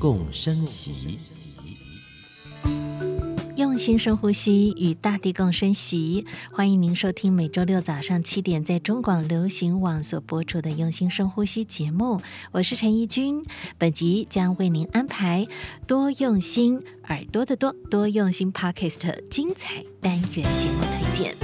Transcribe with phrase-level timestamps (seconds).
[0.00, 1.18] 共生息，
[3.54, 6.24] 用心深呼吸，与大地共生息。
[6.50, 12.18] 欢迎您收听每周六早上七点在中广流行网所播出的《用心深呼吸》节目。
[12.50, 13.44] 我是陈怡君，
[13.76, 15.46] 本集将为您安排
[15.86, 21.36] 多用心耳朵的多多用心 Podcast 精彩单元节目推荐。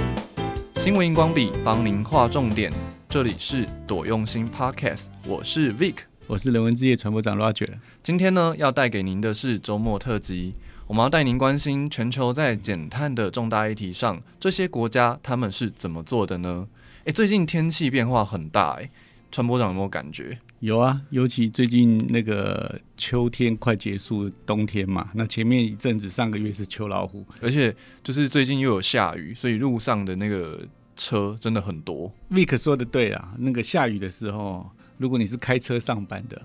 [0.77, 2.73] 新闻荧光笔帮您划重点，
[3.07, 5.97] 这里是多用心 Podcast，我是 Vic。
[6.27, 7.69] 我是人文之夜传播长 Roger，
[8.03, 16.67] 今天呢要带给您的是周末特辑，我们要带您关心全球在减碳的重大议题上，这些国家他们是怎么做的呢？
[17.05, 18.89] 诶，最近天气变化很大，诶，
[19.31, 20.37] 传播长有没有感觉？
[20.59, 30.59] 有啊，尤其最近那个秋天快结束，冬天嘛，那前面一阵子上个月是秋老虎，而且就是最近又有下雨，所以路上的那个
[30.97, 32.11] 车真的很多。
[32.31, 34.69] Vic 说的对啊，那个下雨的时候。
[34.97, 36.41] 如果你是开车上班的，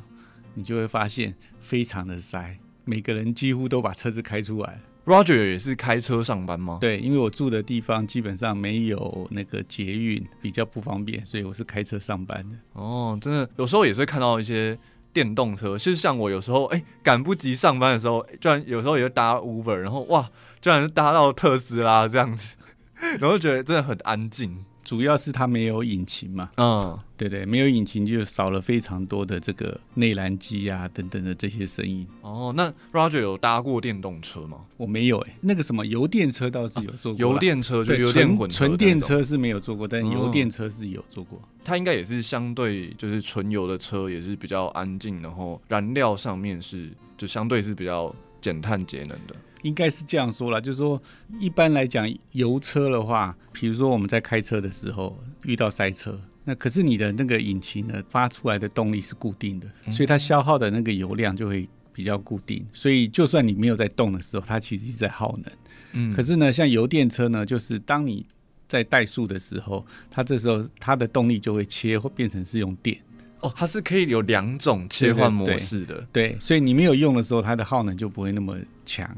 [0.55, 4.81] 你就会发现非常的塞，每个人几乎都把车子开出来。
[5.05, 6.79] Roger 也是开车上班吗？
[6.81, 12.57] 对，因为我住的地方基本上没有那个捷运，比较不方便，所以我是开车上班的。
[12.75, 14.79] 哦，真的，有时候也是会看到一些
[15.13, 20.31] 电动车，就是像我有时候哎赶不及上班的时候，居然有时候也会搭 Uber，然后哇，
[20.61, 22.57] 居然搭到特斯拉这样子，
[23.19, 24.65] 然后觉得真的很安静。
[24.85, 32.07] 主要是它没有引擎嘛，嗯，对对，没有引擎就少了非常多的这个内燃机啊等等的这些声音。
[32.21, 34.59] 哦，那 Roger 有搭过电动车吗？
[34.77, 41.41] 我没有哎、欸，那个什么油电车倒是有坐过，油电车就油电混纯电车是没有坐过，但油电车是有坐过。
[41.65, 48.13] 它应该也是相对就是纯油的车，也是比较安静，然后燃料上面是就相对是比较
[48.43, 49.35] 减碳节能的。
[49.63, 51.01] 应该是这样说啦，就是说，
[51.39, 65.53] 一般来讲，油车的话，比如说我们在开车的时候遇到塞车，那可是你的那个引擎呢，发出来的动力是固定的，所以它消耗的那个油量就会比较固定，所以就算你没有在动的时候，它其实是在耗能。
[65.93, 68.27] 嗯，可是呢，像油电车呢，就是当你
[68.67, 72.99] 在怠速的时候，它这时候它的动力就会切或变成是用电。
[73.43, 75.97] 哦，它是可以有两种切换模式的。
[76.13, 79.09] 对，对，对，所以你没有用的时候，它的耗能就不会那么强。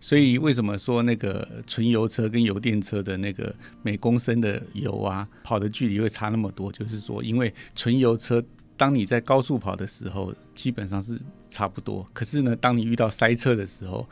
[0.00, 6.72] 所以为什么说那个纯油车跟油电车的那个每公升的油啊，跑的距离会差那么多？
[6.72, 8.42] 就是说，因为纯油车
[8.76, 11.16] 当你在高速跑的时候，基本上是
[11.50, 12.04] 差不多。
[12.12, 14.08] 可是呢，当你遇到塞车的时候，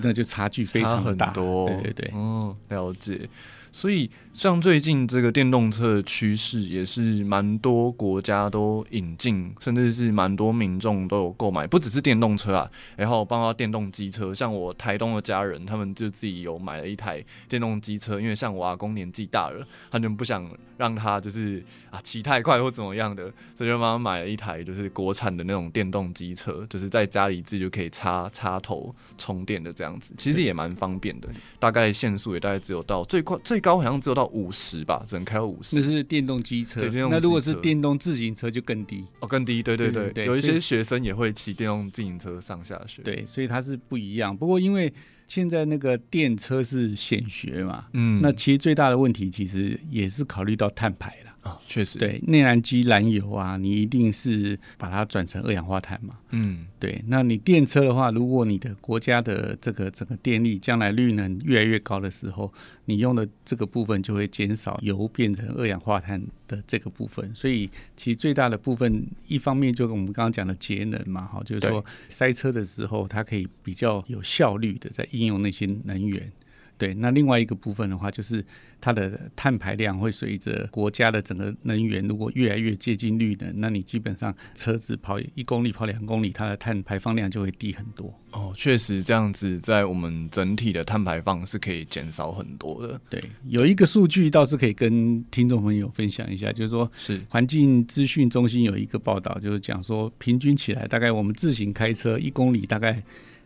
[0.00, 1.30] 那就差距非常大。
[1.30, 3.28] 多，对对对，嗯，了解。
[3.70, 14.32] 所以，像最近这个电动车的趋势，也是蛮多国家都引进，甚至是蛮多民众都有购买，不只是电动车啊，然后包括电动机车。
[14.32, 21.60] 像我台东的家人，他们就自己有买了一台电动机车，因为像我阿公年纪大了，他就不想让他就是
[21.90, 23.24] 啊骑太快或怎么样的，
[23.56, 31.28] 所以就帮他买了一台就是国产的那种电动机车，就是在家里自己就可以插插头充电的这样子，其实也蛮方便的，
[31.58, 33.58] 大概限速也大概只有到最快最。
[33.58, 35.76] 最高好像只有到五十吧，只能开到五十。
[35.76, 36.80] 那是电动机车，
[37.10, 39.62] 那如果是电动自行车就更低哦，更低。
[39.62, 43.02] 对对对，有一些学生也会骑电动自行车上下学。
[43.02, 44.36] 对，所以它是不一样。
[44.36, 44.92] 不过因为
[45.26, 51.27] 现在那个电车是显学嘛，嗯，那其实最大的问题其实也是考虑到碳排了。
[51.42, 56.18] 啊，确实，对，内燃机燃油啊，你一定是把它转成二氧化碳嘛。
[56.30, 57.02] 嗯，对。
[57.06, 62.52] 那你电车的话，如果你的国家的这个整个电力将来绿能越来越高的时候，
[62.86, 67.32] 你用的这个部分就会减少油变成二氧化碳的这个部分。
[67.34, 76.30] 所以，其实最大的部分，一方面就跟我们刚刚讲的节能嘛，哈，就是说塞车的时候，它可以比较有效率的在应用那些能源。
[76.78, 78.42] 对，那另外一个部分的话，就是
[78.80, 88.14] 它的碳排量会随着国家的整个能源如果越来越接近绿能，那你基本上车子跑一公里、跑两公里，它的碳排放量就会低很多。
[88.30, 93.00] 哦，确实这样子，在我们整体的碳排放是可以减少很多的。
[93.10, 103.02] 对，有一个数据倒是可以跟听众朋友分享一下，就是说，是环境资讯中心有一个报道，就是讲说，平均起来，大概我们自行开车一公里，大概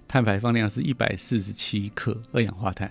[0.06, 2.90] 碳排放量是一百四十七克二氧化碳。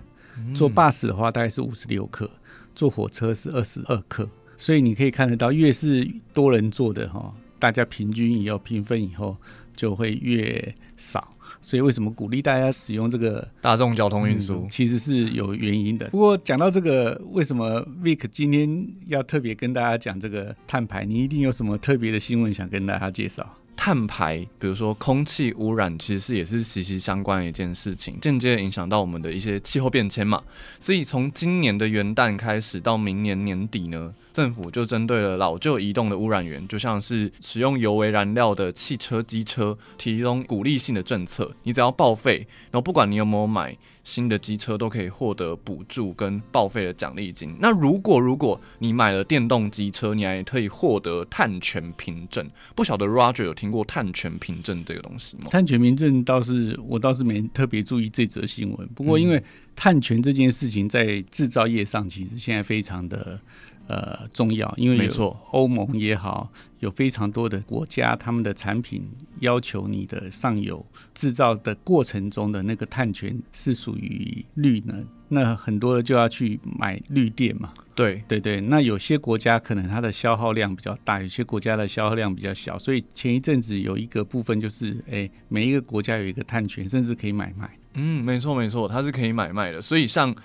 [0.54, 2.30] 坐 bus 的话大概是五十六克，
[2.76, 9.38] 坐火车是二十二克，所以你可以看得到，越是多人坐的哈，大家平均以后平分以后，
[9.76, 11.36] 就会越少。
[11.62, 14.54] 所以为什么鼓励大家使用这个大众交通运输？
[14.54, 16.08] 嗯，其实是有原因的。
[16.10, 21.04] 不过讲到这个，为什么 Vic 今天要特别跟大家讲这个碳排？
[21.04, 23.46] 你一定有什么特别的新闻想跟大家介绍？
[23.84, 30.44] 碳排，比如说空气污染，其实也是息息相关的一件事情，间接影响到我们的一些气候变迁嘛。
[30.80, 41.52] 所以从今年的元旦开始到明年年底呢，政府就针对了老旧移动的污染源，就像是使用油为燃料的汽车、机车，提供鼓励性的政策。
[41.64, 47.56] 你只要报废，然后不管你有没有买新的机车，都可以获得补助跟报废的奖励金。
[47.60, 52.50] 那如果如果你买了电动机车，你还可以获得碳权凭证。
[52.76, 55.48] 不晓得 Roger 有听过碳权凭证这个东西吗？
[55.50, 58.88] 碳权凭证倒是我倒是没特别注意这则新闻。
[58.96, 59.44] 不过因为
[59.76, 63.40] 碳权这件事情在制造业上，其实现在非常的。
[63.88, 66.50] 呃，重要，因为没错，欧盟也好，
[66.82, 69.08] 有非常多的国家，他们的产品
[69.40, 77.72] 要求你的上游制造的过程中的那个碳权是属于绿能，那很多的就要去买绿电嘛。
[77.94, 87.78] 对对对，那有些国家可能它的消耗量比较大，有些国家的消耗量比较小，所以前一阵子有一个部分就是，哎，每一个国家有一个碳权，甚至可以买卖。
[87.94, 89.82] 嗯，没错没错，它是可以买卖的。
[89.82, 90.36] 所以像，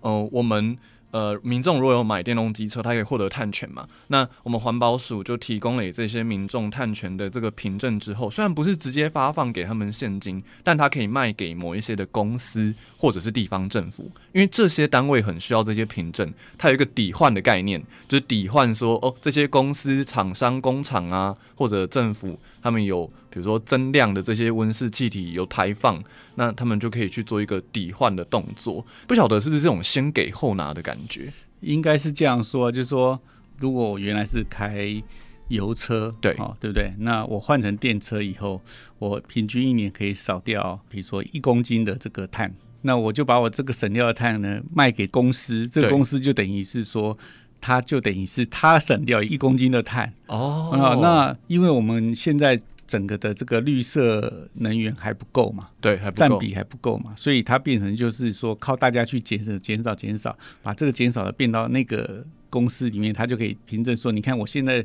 [0.00, 0.76] 呃，我们。
[1.10, 3.88] 呃，民众如果有买电动机车，他可以获得碳权嘛？
[4.08, 16.32] 那我们环保署就提供了这些民众碳权的这个凭证之后，虽然不是直接发放给他们现金，但他可以卖给某一些的公司或者是地方政府，因为这些单位很需要这些凭证。
[16.58, 26.02] 它有一个抵换的概念，就是抵换说哦，这些公司、厂商、工厂啊，或者政府，他们有比如说增量的这些温室气体有排放，
[26.34, 28.84] 那他们就可以去做一个抵换的动作。
[29.06, 31.32] 不晓得是不是这种先给后拿的感觉？
[31.60, 33.20] 应该是这样说，就是说，
[33.60, 35.00] 如果我原来是开
[35.46, 36.92] 油车，对，哦，对不对？
[36.98, 38.60] 那我换成电车以后，
[38.98, 42.52] 我平均一年可以少掉，比如说一公斤的这个碳，
[42.82, 47.16] 那我就把我这个省掉的碳呢卖给公司，这个公司就等于是说，
[47.60, 50.70] 它就等于是它省掉一公斤的碳哦。
[50.72, 52.58] 啊，那因为我们现在。
[52.88, 55.68] 整个的这个绿色能源还不够嘛？
[55.80, 57.14] 对，还不占比还不够嘛？
[57.16, 64.84] 所以它变成就是说靠大家去减少、减少、减少，把这个减少的变到那个公司里面，它就可以凭证说，你看我现在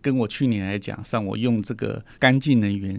[0.00, 2.98] 跟我去年来讲，像我用这个干净能源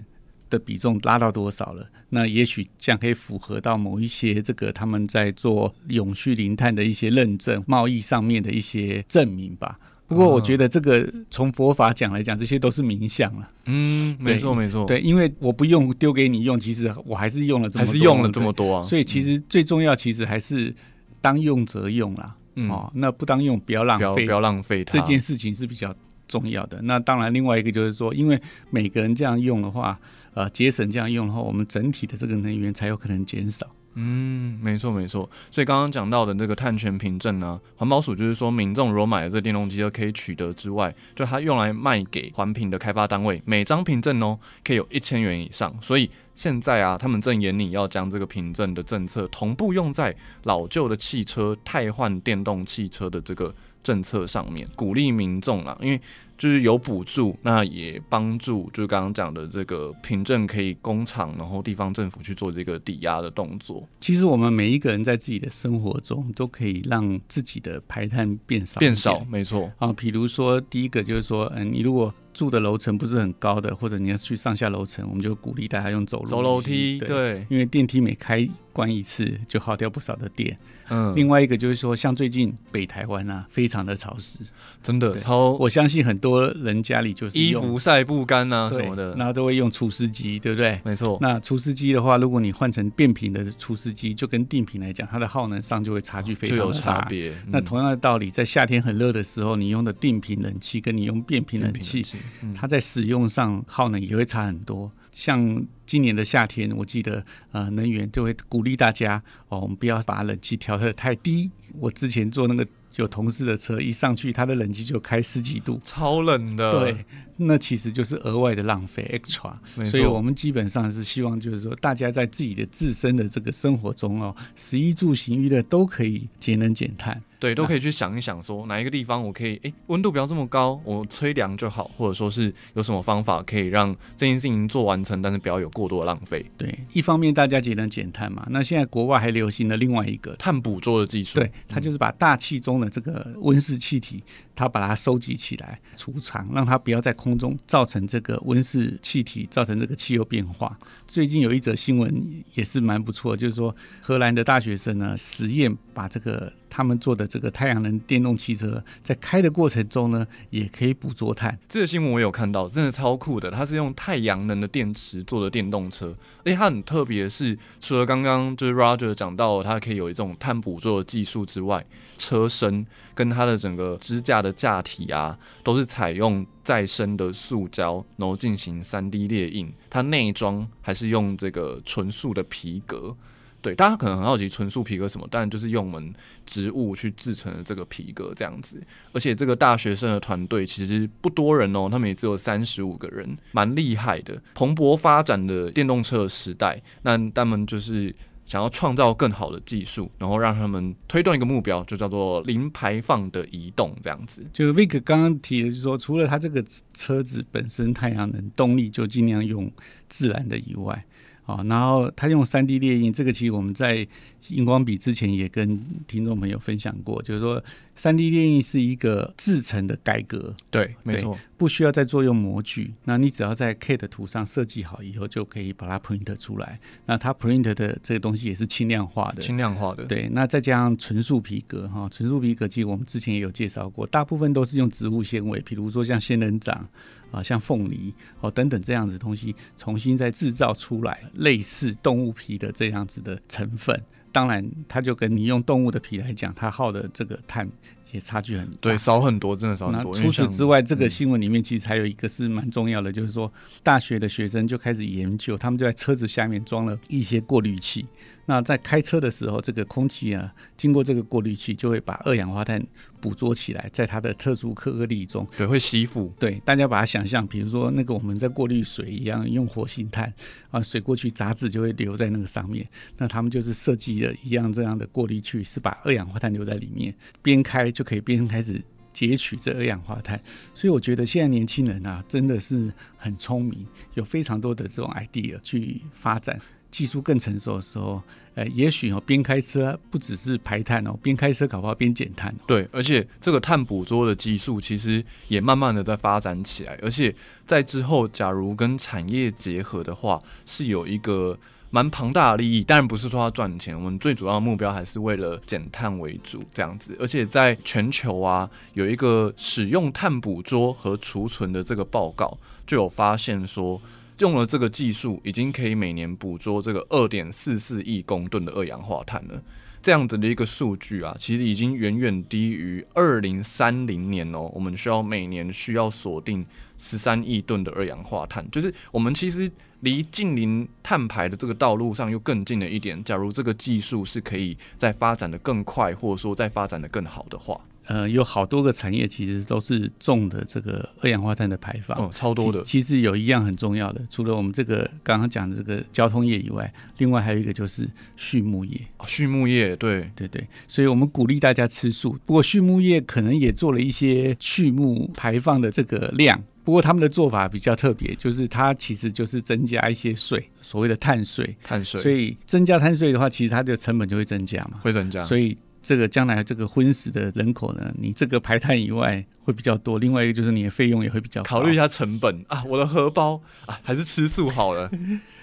[0.50, 1.88] 的比重拉到多少了？
[2.10, 9.80] 那也许这样可以符合到某一些这个他们在做永续零碳的一些认证、贸易上面的一些证明吧。
[10.12, 13.50] 不过我觉得这个从佛法讲来讲，这些都是冥想了。
[13.64, 14.84] 嗯，没错没错。
[14.84, 18.82] 对，因为我不用丢给你用，其实我还是用了这么多，还是用了这么多啊。
[18.82, 20.74] 所以其实最重要，其实还是
[21.20, 22.34] 当用则用啦。
[22.56, 24.98] 嗯、哦，那不当用不要浪费，不要浪费它。
[24.98, 25.94] 这件事情是比较
[26.28, 26.78] 重要的。
[26.82, 28.38] 那当然，另外一个就是说，因为
[28.68, 29.98] 每个人这样用的话，
[30.34, 33.66] 呃，节省这样用的话，我们整体的这个能源才有可能减少。
[33.94, 45.74] 嗯，没错没错，所以刚刚讲到的那个碳权凭证呢，环保署就是说，民众如果买了这电动机车可以取得之外，就它用来卖给环评的开发单位，每张凭证哦可以有一千元以上。
[45.80, 50.14] 所以现在啊，他们正研拟要将这个凭证的政策同步用在
[50.44, 56.00] 老旧的汽车汰换电动汽车的这个政策上面，鼓励民众啦，因为。
[56.38, 63.88] 就是有补助，那也帮助，就是刚刚讲的这个凭证可以工厂，然后地方政府去做这个抵押的动作。
[64.00, 69.92] 其实我们每一个人在自己的生活中都可以让自己的排碳变少，变少，没错啊。
[69.92, 80.56] 比如说，第一个就是说，嗯，你如果住的楼层不是很高的，或者你要去上下楼层，我们就鼓励大家用走路走楼梯，对，对，因为电梯每开关一次就耗掉不少的电。
[80.88, 84.40] 嗯，另外一个就是说，像最近北台湾啊，非常的潮湿，
[84.82, 90.80] 真的超，我相信很多人家里就是衣服晒不干啊什么的，然后都会用除湿机，对不对？
[90.84, 91.16] 没错。
[91.20, 96.70] 那除湿机的话，如果你换成变频的除湿机，就跟定频来讲，它的耗能上就会差距非常的大。
[96.70, 97.30] 就有差别。
[97.30, 97.50] 嗯。
[97.52, 102.04] 那同样的道理，在夏天很热的时候，你用的定频冷气跟你用变频冷气，
[102.42, 104.90] 嗯，它在使用上耗能也会差很多。
[105.12, 111.50] 像今年的夏天，我记得呃，能源就会鼓励大家哦，我们不要把冷气调得太低。
[111.78, 112.66] 我之前坐那个
[112.96, 116.70] 有同事的车，一上去他的冷气就开十几度，超冷的。
[116.72, 117.04] 对，
[117.46, 119.52] 那其实就是额外的浪费 extra。
[119.84, 127.22] 所以我们基本上是希望，就是说大家在自己的自身的这个生活中哦，食衣住行娱乐都可以节能减碳。
[127.38, 136.46] 对，都可以去想一想，说哪一个地方我可以，哎，温度不要这么高，我吹凉就好，或者说是有什么方法可以让这件事情做完成，但是不要有过多的浪费。
[136.56, 144.22] 对，一方面大家节能减碳嘛，那现在国外还流行的另外一个碳捕捉的技术，对，它就是把大气中的这个温室气体，
[144.54, 150.78] 它把它收集起来储藏，让它不要在空中造成这个温室气体，造成这个气候变化。
[151.12, 156.50] 最近有一则新闻也是蛮不错，就是说荷兰的大学生呢实验把这个。
[156.74, 161.58] 他们做的这个太阳能电动汽车，在开的过程中呢，也可以捕捉碳。
[161.68, 163.50] 这个新闻我有看到，真的超酷的。
[163.50, 171.84] 它是用太阳能的电池做的电动车，而且它很特别的是，除了刚刚就是 Roger 讲到它可以有一种碳捕捉的技术之外，
[172.16, 179.70] 车身跟它的整个支架的架体啊，都是采用再生的塑胶，然后进行 3D 列印。
[179.90, 183.16] 它内装还是是用这个纯素的皮革。
[183.60, 186.12] 对，大家可能很好奇纯素皮革什么，但就是用我们
[186.44, 188.82] 植物去制成的这个皮革这样子。
[189.12, 194.42] 而且这个大学生的团队其实不多人哦，他们也只有三十五个人，蛮厉害的。
[194.54, 198.12] 蓬勃发展的电动车时代，那他们就是
[198.44, 204.44] 想要创造更好的技术，然后让他们推动一个目标，就叫做零排放的移动这样子。
[204.52, 209.70] 就 Vic 刚刚提的，就是说除了他这个车子本身太阳能动力就尽量用
[210.08, 211.04] 自然的以外。
[211.44, 214.06] 啊，然后它用三 D 列印，这个其实我们在
[214.48, 217.62] 荧光笔之前也跟听众朋友分享过，就是说
[217.96, 226.78] 三 D 列印是一个制成的改革，对，没错，不需要再作用模具，那你只要在 CAD 图上设计好以后，就可以把它 print 出来。
[227.06, 230.28] 那它 print 的这个东西也是轻量化的，轻量化的，对。
[230.32, 236.88] 那再加上纯素皮革，哈，纯素皮革其实我们之前也有介绍过，大部分都是用植物纤维，比如说像仙人掌。
[237.32, 247.68] 啊，像凤梨哦等等这样子的东西，重新再制造出来类似动物皮的这样子的成分，当然它就跟你用动物的皮来讲，它耗的这个碳
[248.12, 250.14] 也差距很大，对，少很多，真的少很多。
[250.14, 253.50] 除此之外，这个新闻里面其实还有一个是蛮重要的，嗯，就是说
[253.82, 258.04] 大学的学生就开始研究，他们就在车子下面装了一些过滤器。
[258.46, 262.84] 那在开车的时候，这个空气啊，经过这个过滤器，就会把二氧化碳
[263.20, 266.32] 捕捉起来，在它的特殊颗粒中，对，会吸附。
[266.40, 270.32] 对，大家把它想象，比如说那个我们在过滤水一样，用活性炭
[270.72, 272.84] 啊，水过去，杂质就会留在那个上面。
[273.16, 278.82] 那他们就是设计了一样这样的过滤器，是把二氧化碳留在里面，边开就可以边开始
[279.12, 280.42] 截取这二氧化碳。
[280.74, 286.60] 所以我觉得现在年轻人啊，真的是很聪明，有非常多的这种 idea 去发展。
[286.92, 288.22] 技术更成熟的时候，
[288.54, 292.54] 呃，也许哦，边开车不只是排碳哦，边开车搞不好边减碳。
[292.66, 297.34] 对，而且这个碳捕捉的技术其实也慢慢的在发展起来，而且
[297.66, 301.58] 在之后，假如跟产业结合的话，是有一个
[301.88, 302.84] 蛮庞大的利益。
[302.84, 307.16] 当然不是说要赚钱，我们最主要的目标还是为了减碳为主这样子。
[307.18, 313.98] 而且在全球啊，有一个使用碳捕捉和储存的这个报告，就有发现说。
[314.38, 319.62] 用了这个技术，已经可以每年捕捉这个二点四四亿公吨的二氧化碳了。
[320.02, 324.68] 这样子的一个数据啊，其实已经远远低于二零三零年哦。
[324.74, 326.66] 我们需要每年需要锁定
[326.98, 329.70] 十三亿吨的二氧化碳，就是我们其实
[330.00, 333.22] 离近零碳排的这个道路上又更近了一点。
[333.22, 337.80] 假如这个技术是可以再发展的更快，或者说再发展的更好的话。
[338.06, 342.82] 呃，有好多个产业其实都是重的这个二氧化碳的排放，哦，超多的。
[342.82, 349.00] 其实有一样很重要的，除了我们这个刚刚讲的这个交通业以外，另外还有一个就是畜牧业。
[349.18, 352.36] 哦，畜牧业，对对对，所以我们鼓励大家吃素。
[352.44, 361.76] 不过畜牧业可能也做了一些畜牧排放的这个量，不过他们的做法比较特别，就是它其实就是增加一些税，所谓的碳税。
[361.84, 362.20] 碳税。
[362.20, 364.98] 所以增加碳税的话，其实它的成本就会增加嘛。
[365.00, 365.40] 会增加。
[365.44, 365.78] 所以。
[366.02, 371.62] 这个将来这个荤食的人口呢，你这个排碳以外会比较多，另外一个就是你的费用也会比较。
[371.62, 375.10] 考虑一下成本啊，我的荷包啊，还是吃素好了。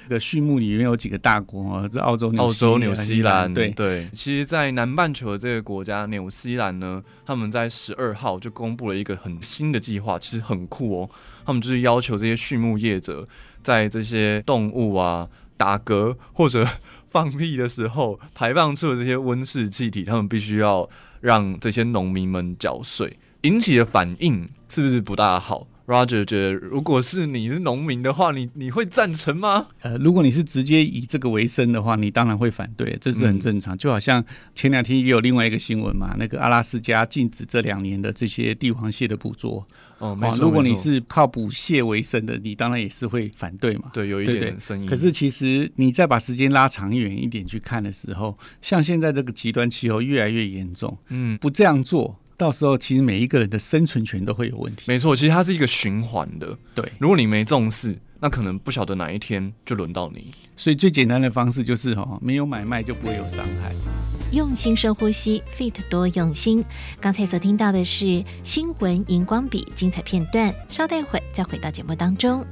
[0.07, 4.09] 这个畜牧里面有几个大国哦，这澳洲、澳洲、纽西兰，对对。
[4.11, 11.09] 其实，在南半球的这个国家纽西兰呢，他们在十二号就公布了一个很新的计划，其实很酷哦。
[11.45, 13.23] 他们就是要求这些畜牧业者，
[13.61, 15.29] 在这些动物啊
[15.59, 16.65] 打嗝或者。
[17.11, 20.87] 放屁的时候排放出的这些温室气体，他们必须要
[21.21, 29.69] 让这些农民们缴税，引起的反应是不是不大好？Roger 觉得，如果是你是农民的话，你你会赞成吗？
[29.81, 33.75] 呃，如果你是直接以这个为生的话，你当然会反对，这是很正常。
[33.75, 34.23] 就好像
[34.53, 39.67] 前两天也有另外一个新闻嘛，那个阿拉斯加禁止这两年的这些帝王蟹的捕捉。
[39.99, 40.45] 哦，没错。
[40.45, 43.89] 如果你是靠捕蟹为生的，你当然也是会反对嘛。
[43.93, 44.85] 对，有一点声音。
[44.85, 52.17] 可是其实你再把时间拉长远一点去看的时候，像现在这个极端气候越来越严重，嗯，不这样做。
[52.37, 54.85] 到时候，其实每一个人的生存权都会有问题。
[54.87, 56.57] 没错，其实它是一个循环的。
[56.73, 60.31] 对，如果你没重视，那可能不晓得哪一天就轮到你。
[60.55, 64.08] 所以最简单的方式就是哈，没有买卖就不会有伤害。
[64.31, 66.63] 用心深呼吸，Fit 多用心。
[67.01, 72.45] 刚才所听到的是新闻荧光笔精彩片段，稍待会再回到节目当中。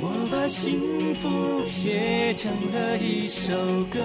[0.00, 3.52] 我把幸福写成了一首
[3.84, 4.00] 歌。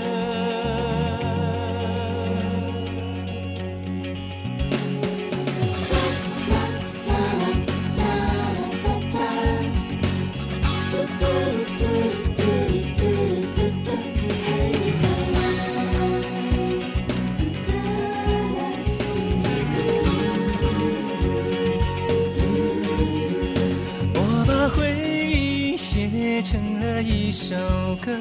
[27.01, 27.55] 一首
[28.01, 28.11] 歌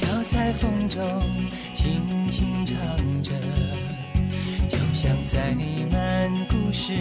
[0.00, 1.02] 飘在风中，
[1.72, 2.76] 轻轻唱
[3.22, 3.32] 着，
[4.66, 5.54] 就像载
[5.90, 6.92] 满故事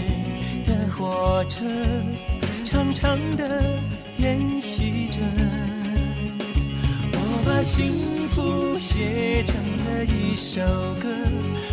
[0.63, 1.61] 的火车，
[2.63, 3.79] 长长的
[4.17, 5.19] 延续着。
[7.13, 7.93] 我把幸
[8.29, 10.61] 福写成了一首
[11.01, 11.09] 歌，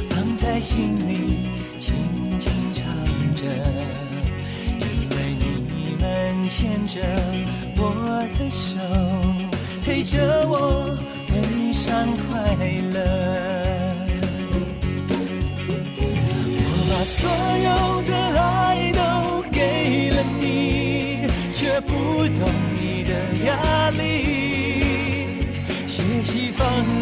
[0.09, 1.95] 放在心里，轻
[2.39, 2.85] 轻唱
[3.35, 3.45] 着，
[6.03, 7.01] 们牵着
[7.77, 7.81] 我
[8.39, 8.77] 的手。
[9.85, 10.19] 陪着
[10.49, 10.97] 我
[11.29, 12.55] 悲伤快
[12.93, 12.97] 乐，
[16.69, 17.19] 我把所
[17.69, 17.71] 有
[18.09, 19.01] 的爱都
[19.51, 21.91] 给了你，却不
[22.39, 22.41] 懂
[22.79, 23.11] 你的
[23.47, 23.51] 压
[23.91, 24.01] 力。
[25.89, 26.61] 学习放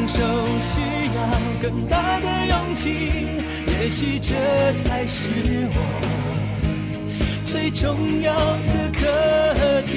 [0.09, 0.23] 手
[0.61, 0.80] 需
[1.16, 1.19] 要
[1.61, 2.83] 更大的勇气，
[3.66, 4.35] 也许这
[4.83, 5.30] 才是
[5.75, 5.78] 我
[7.50, 9.92] 最重要的课题。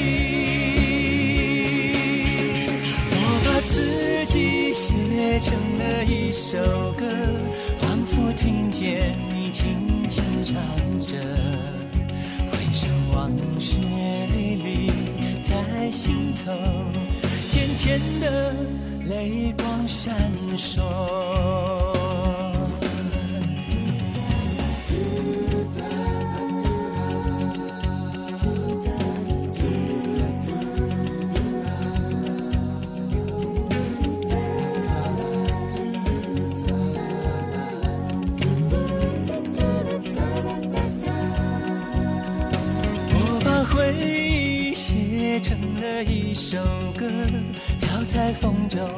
[3.12, 6.58] 我把自己写成了一首
[6.98, 7.06] 歌，
[7.78, 10.56] 仿佛听见你轻轻唱
[11.06, 11.16] 着，
[12.52, 13.30] 回首往
[13.60, 13.78] 事
[14.32, 14.92] 历历
[15.40, 16.52] 在心头，
[17.52, 18.56] 甜甜的
[19.06, 20.12] 泪光闪
[20.58, 21.93] 烁。
[46.34, 46.58] 一首
[46.98, 47.06] 歌
[47.80, 48.90] 飘在风中，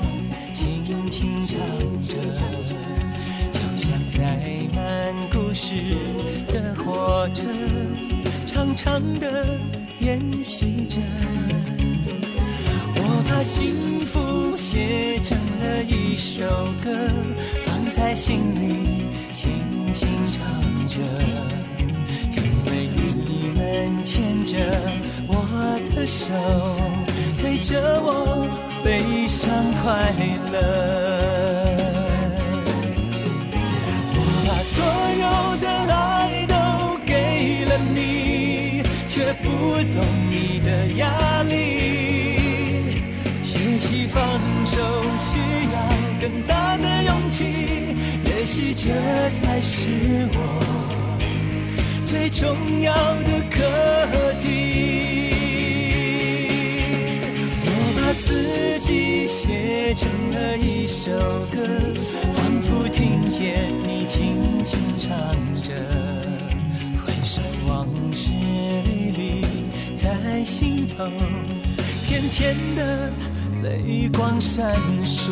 [0.53, 1.59] 轻轻唱
[1.99, 2.15] 着，
[3.51, 4.39] 就像载
[4.73, 5.73] 满故事
[6.47, 7.43] 的火车，
[8.45, 9.59] 长长的
[9.99, 10.97] 延续着。
[12.95, 16.47] 我把幸福写成了一首
[16.81, 16.89] 歌，
[17.65, 19.51] 放在心里，轻
[19.91, 21.01] 轻唱着，
[22.31, 24.55] 因为你们牵着
[25.27, 26.33] 我的手。
[27.41, 28.47] 陪着我
[28.83, 29.49] 悲伤
[29.81, 30.13] 快
[30.51, 30.55] 乐，
[34.15, 34.75] 我把所
[35.21, 35.25] 有
[35.61, 36.53] 的爱都
[37.05, 37.13] 给
[37.65, 39.45] 了你，却不
[39.93, 39.97] 懂
[40.29, 40.67] 你的
[40.97, 41.53] 压力。
[43.43, 44.21] 学习放
[44.65, 44.79] 手
[45.19, 45.39] 需
[45.73, 45.75] 要
[46.21, 47.43] 更大的勇气，
[48.25, 48.83] 也许这
[49.41, 49.87] 才是
[50.33, 50.37] 我
[52.05, 53.61] 最重要的课
[54.41, 54.64] 题。
[58.85, 61.11] 己写成了一首
[61.51, 61.57] 歌，
[62.33, 65.09] 仿佛听见你轻轻唱
[65.63, 65.73] 着，
[67.03, 68.29] 回首往事
[68.83, 69.43] 历历
[69.95, 71.03] 在心头，
[72.03, 73.11] 甜甜的
[73.63, 75.31] 泪光闪烁。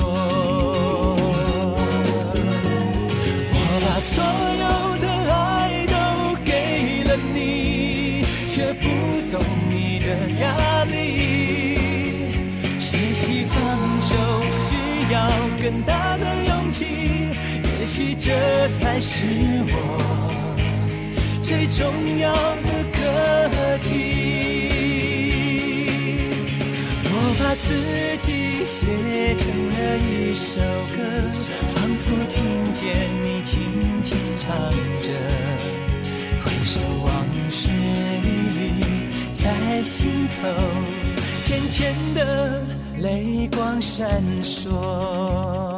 [3.53, 4.23] 我把所
[4.63, 5.93] 有的爱都
[6.43, 8.87] 给了你，却不
[9.29, 9.39] 懂
[15.63, 16.83] 更大的勇气，
[17.79, 18.33] 也许这
[18.73, 19.25] 才是
[19.69, 19.77] 我
[21.41, 22.99] 最重要的课
[23.87, 23.87] 题。
[27.05, 27.73] 我把自
[28.19, 30.59] 己写成了一首
[30.91, 30.99] 歌，
[31.69, 34.53] 仿佛听见你轻轻唱
[35.01, 35.13] 着，
[36.43, 37.69] 回首往事
[38.21, 38.27] 历
[38.59, 38.83] 历
[39.31, 40.35] 在心头，
[41.45, 42.82] 甜甜的。
[43.03, 45.72] 泪光闪烁。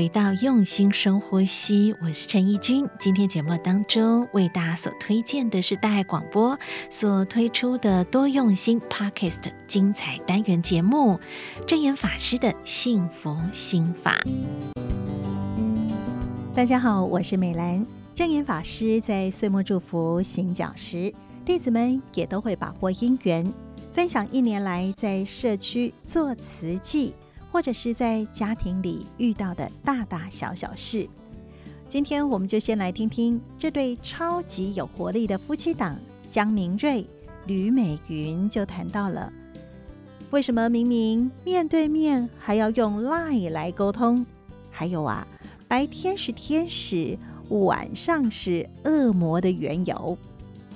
[0.00, 2.88] 回到用心深呼吸，我是陈怡君。
[2.98, 6.58] 今天节目当中为大家所推荐的是大爱广播
[6.88, 11.20] 所推出的多用心 Podcast 精彩单元节目——
[11.68, 14.18] 正言法师的幸福心法。
[16.54, 17.84] 大家好，我是美兰。
[18.14, 21.12] 正言法师在岁末祝福行脚时，
[21.44, 23.52] 弟子们也都会把握因缘，
[23.92, 27.12] 分享一年来在社区做慈济。
[27.52, 31.08] 或者是在家庭里遇到的大大小小事，
[31.88, 37.04] 今天我们就先来听听这对超级有活力的夫妻档江明瑞、
[37.46, 39.32] 吕美云就谈到了
[40.30, 44.24] 为什么明明面对面还要用 LINE 来沟通，
[44.70, 45.26] 还有啊，
[45.66, 50.16] 白天是天使，晚上是恶魔的缘由。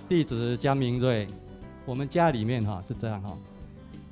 [0.09, 1.25] 弟子江明瑞，
[1.87, 3.39] 我们家里面哈是这样哈，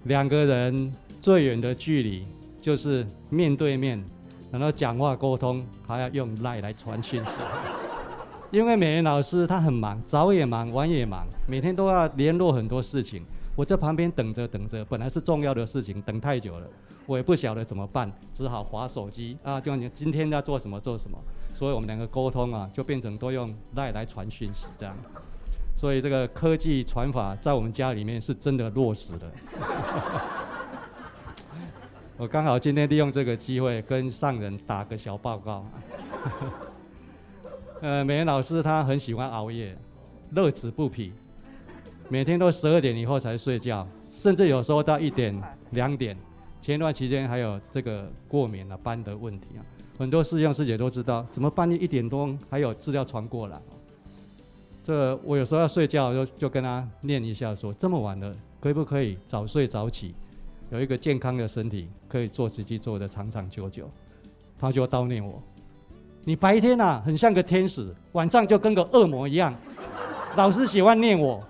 [0.04, 2.24] 两个人最远的距离。
[2.62, 4.02] 就是面对面，
[4.52, 7.32] 然后讲话沟通，还要用赖来传讯息。
[8.52, 13.24] 因为美云老师他很忙，早也忙，晚也忙，每天都要联络很多事情。
[13.56, 16.66] 我在旁边等着等着，本来是重要的事情，等太久了，
[17.04, 21.18] 我也不晓得怎么办，只好划手机啊，就你今天要做什么做什么。
[21.52, 24.96] 所以我们两个沟通啊，就变成都用赖来传讯息这样。
[25.74, 29.32] 所以这个科技传法在我们家里面是真的落实了。
[32.18, 35.64] 我刚好今天利用这个机会跟上人打个小报告。
[37.80, 39.76] 呃，美云老师她很喜欢熬夜，
[40.32, 41.12] 乐此不疲，
[42.08, 45.34] 每天都十二点以后才睡觉，甚至有时候到一点、
[45.70, 46.16] 两点。
[46.60, 49.60] 前段期间还有这个过敏、啊、斑的问题啊，
[49.98, 53.60] 很多师兄师姐都知道，怎么半夜一点多还有资料传过来？
[54.80, 60.14] 这我有时候要睡觉就就跟他念一下，说这么晚了，可不可以早睡早起？
[60.72, 63.86] 有一个健康的身体，可以做自己做的长长久久。
[64.58, 65.40] 他就叨念我
[66.24, 69.54] ：“你白天啊很像个天使，晚上就跟个恶魔一样。”
[70.34, 71.44] 老师喜欢念我，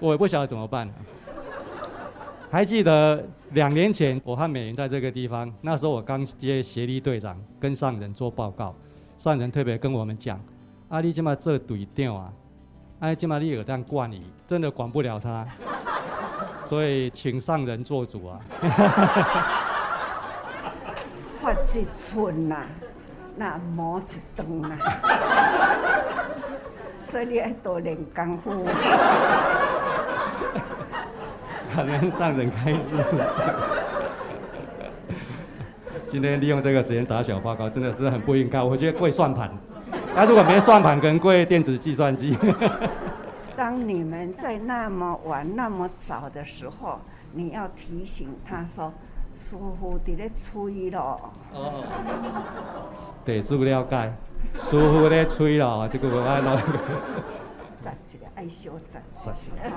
[0.00, 0.88] 我也不晓得怎么办。
[2.50, 8.74] 还记得两年前我和美云在这个地方，那时候我刚接协力队长，跟上人做报告。
[9.18, 10.42] 上人特别跟我们讲
[10.88, 12.32] ：“阿里今嘛这怼掉啊，
[13.00, 15.46] 阿里今嘛你有这样惯你，真的管不了他。”
[16.68, 18.38] 所以，请上人做主啊！
[21.40, 22.56] 发一寸呐，
[23.36, 24.02] 那磨一
[24.36, 24.76] 顿呐，
[27.02, 28.52] 所以你要多练功夫。
[31.74, 32.96] 感恩上人开示。
[36.06, 38.60] 今天利用这个时间打小报告，真的是很不应该。
[38.60, 39.50] 我觉得跪算盘，
[40.14, 42.36] 他如果没算盘，可能跪电子计算机。
[43.58, 47.00] 当你们在那么晚、那么早的时候，
[47.32, 48.92] 你要提醒他说
[49.34, 51.82] ：“师傅在咧吹咯。”哦，
[53.24, 54.12] 对，这个了解。
[54.54, 56.56] 师傅在吹咯，这个我爱咯。
[57.80, 59.28] 站起来，爱修站起
[59.60, 59.72] 来。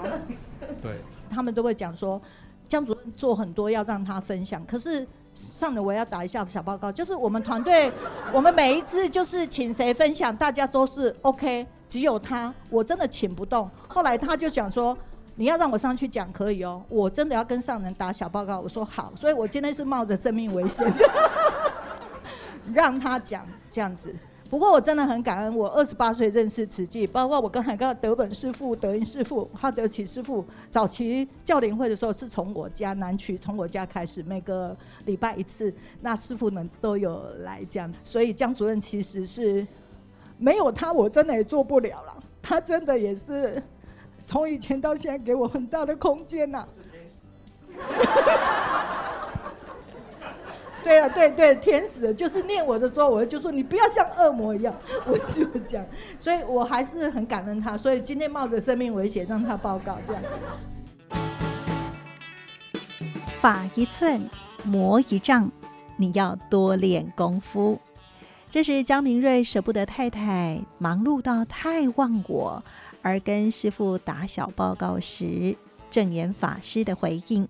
[0.80, 0.98] 对。
[1.28, 2.22] 他们都会讲说，
[2.67, 7.91] 江主任做很多要让他分享，可是上了我要打一下小报告，就是我们团队，
[8.32, 11.65] 我们每一次就是请谁分享，大家都是 OK。
[11.92, 13.70] 只有他，我真的请不动。
[13.90, 14.98] 后来他就讲说
[15.36, 20.90] ：“你要让我上去讲可以哦，我真的要跟上人打小报告。”我说好，所以我今天是冒着生命危险
[22.74, 24.16] 让他讲这样子。
[24.50, 34.74] 不过我真的很感恩，我二十八岁认识慈济，包括我跟海刚德本师父、德云师父、哈德奇师父，早期教联会的时候是从我家南区，从我家开始，每个
[35.06, 37.94] 礼拜一次，那师傅们都有来这样。
[38.02, 39.68] 所以江主任其实是。
[40.42, 42.18] 没有他，我真的也做不了了。
[42.42, 43.62] 他真的也是
[44.26, 46.68] 从以前到现在给我很大的空间呐、啊。
[50.84, 54.74] 对啊，对对，天使就是念我的时候，我就说你不要像恶魔一样，
[55.06, 55.86] 我就讲。
[56.20, 57.78] 所以我还是很感恩他。
[57.78, 60.30] 所以今天冒着生命危险让他报告这样子。
[63.40, 64.28] 法一寸，
[64.64, 65.52] 魔一丈，
[65.98, 67.80] 你要多练功夫。
[68.52, 72.62] 这是江明瑞舍不得太太忙碌到太忘我，
[73.02, 75.56] 而跟师父打小报告时，
[75.90, 77.48] 证言法师的回应。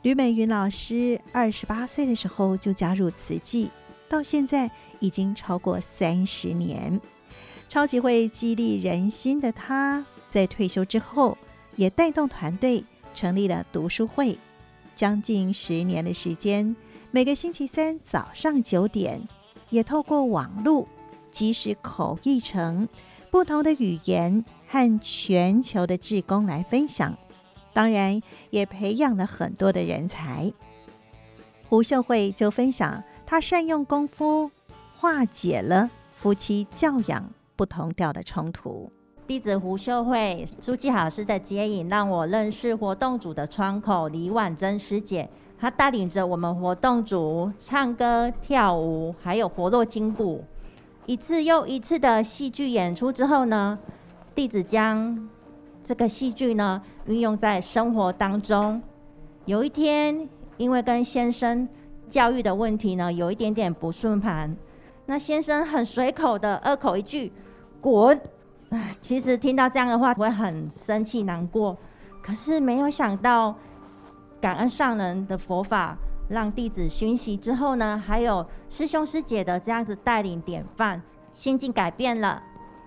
[0.00, 3.70] 吕美云老师二十八岁的时候就加入慈济，
[4.08, 6.98] 到现在已经超过三十年，
[7.68, 11.36] 超级会激励人心的她，在退休之后
[11.76, 14.38] 也带动团队成立了读书会，
[14.96, 16.74] 将近十年的时间，
[17.10, 19.28] 每个星期三早上九点。
[19.70, 20.86] 也透过网络
[21.30, 22.88] 即时口译成
[23.30, 27.16] 不同的语言和全球的志工来分享，
[27.72, 30.52] 当然也培养了很多的人才。
[31.68, 34.50] 胡秀慧就分享她善用功夫，
[34.96, 38.90] 化解了夫妻教养不同调的冲突。
[39.26, 45.28] 弟子胡秀慧，书记老师的接引，让我认识活动组的窗口李婉珍师姐。
[45.60, 50.44] 他带领着我们活动组唱歌、跳舞，还有活络筋骨。
[51.04, 53.78] 一次又一次的戏剧演出之后呢，
[54.34, 55.28] 弟子将
[55.82, 58.80] 这个戏剧呢运用在生活当中。
[59.46, 61.66] 有一天，因为跟先生
[62.08, 64.54] 教育的问题呢，有一点点不顺盘，
[65.06, 67.32] 那先生很随口的恶口一句
[67.80, 68.20] “滚”。
[69.00, 71.74] 其实听到这样的话，会很生气、难过。
[72.22, 73.56] 可是没有想到，
[74.40, 75.96] 感恩上人的佛法，
[76.28, 82.42] 让弟子熏习之后呢，还有师兄师姐的这样子带领典范，心境改变了。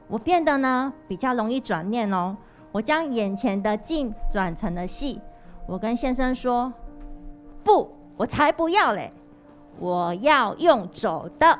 [0.07, 2.35] 我变得呢比较容易转念哦。
[2.71, 5.19] 我将眼前的境转成了戏。
[5.67, 6.71] 我跟先生说
[7.63, 9.11] ：“不，我才不要嘞！
[9.79, 11.59] 我要用走的。”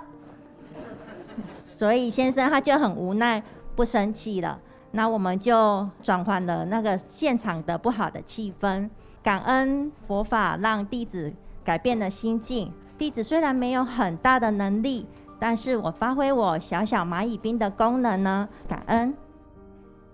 [1.53, 3.41] 所以先生他就很无奈。
[3.73, 4.59] 不生气了，
[4.91, 8.87] 那我们就转换了那个现场的不好的气氛。
[9.23, 12.71] 感恩佛法让弟子改变了心境。
[12.97, 15.05] 弟子虽然没有很大的能力，
[15.39, 18.47] 但是我发挥我小小蚂蚁兵的功能呢。
[18.67, 19.15] 感恩，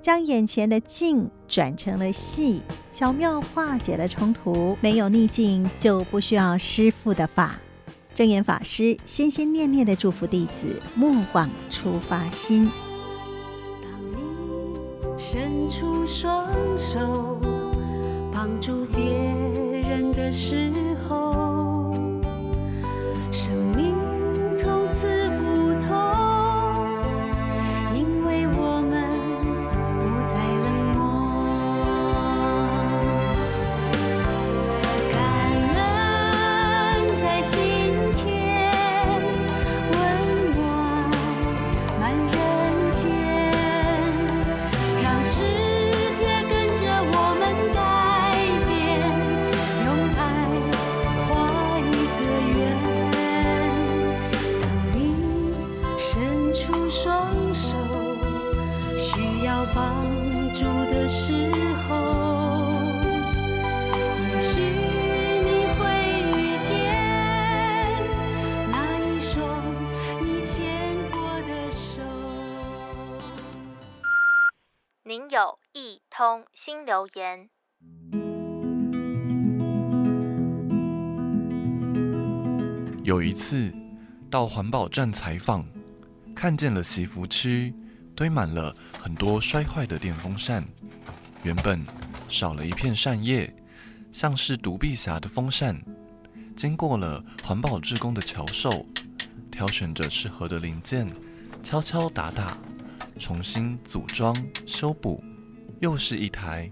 [0.01, 4.77] 将眼前的境转成了戏，巧妙化解了冲突。
[4.81, 7.55] 没有逆境，就不需要师父的法。
[8.13, 12.69] 证严法师心心念念的祝福弟子，莫忘出发心。
[15.17, 16.47] 伸出双
[16.79, 17.39] 手
[18.47, 20.71] 帮助别人的时
[21.05, 21.37] 候，
[76.17, 77.47] 通新留言。
[83.03, 83.71] 有一次
[84.27, 85.63] 到环保站采访，
[86.36, 87.71] 看见了洗福区
[88.15, 90.65] 堆满了很多摔坏的电风扇，
[91.43, 91.86] 原本
[92.27, 93.56] 少了一片扇叶，
[94.12, 95.80] 像是独臂侠的风扇，
[96.56, 98.88] 经过了环保志工的巧手，
[99.51, 101.08] 挑选着适合的零件，
[101.62, 102.58] 敲敲打打，
[103.19, 105.23] 重新组装修补，
[105.79, 106.71] 又是一台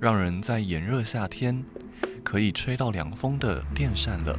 [0.00, 1.64] 让人在炎热夏天
[2.22, 4.38] 可以吹到凉风的电扇了。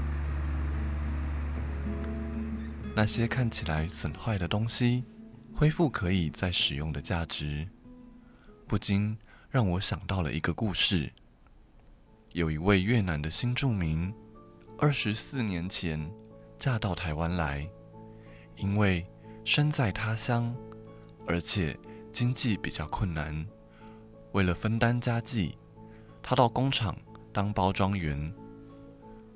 [2.95, 5.03] 那些看起来损坏的东西，
[5.53, 7.67] 恢复可以再使用的价值，
[8.65, 9.17] 不禁
[9.49, 11.11] 让我想到了一个故事。
[12.33, 14.13] 有一位越南的新住民，
[14.77, 16.09] 二十四年前
[16.57, 17.67] 嫁到台湾来，
[18.55, 19.05] 因为
[19.43, 20.55] 身在他乡，
[21.25, 21.77] 而且
[22.11, 23.45] 经济比较困难，
[24.37, 25.57] 为了分担家计，
[26.21, 26.95] 他到工厂
[27.33, 28.31] 当包装员，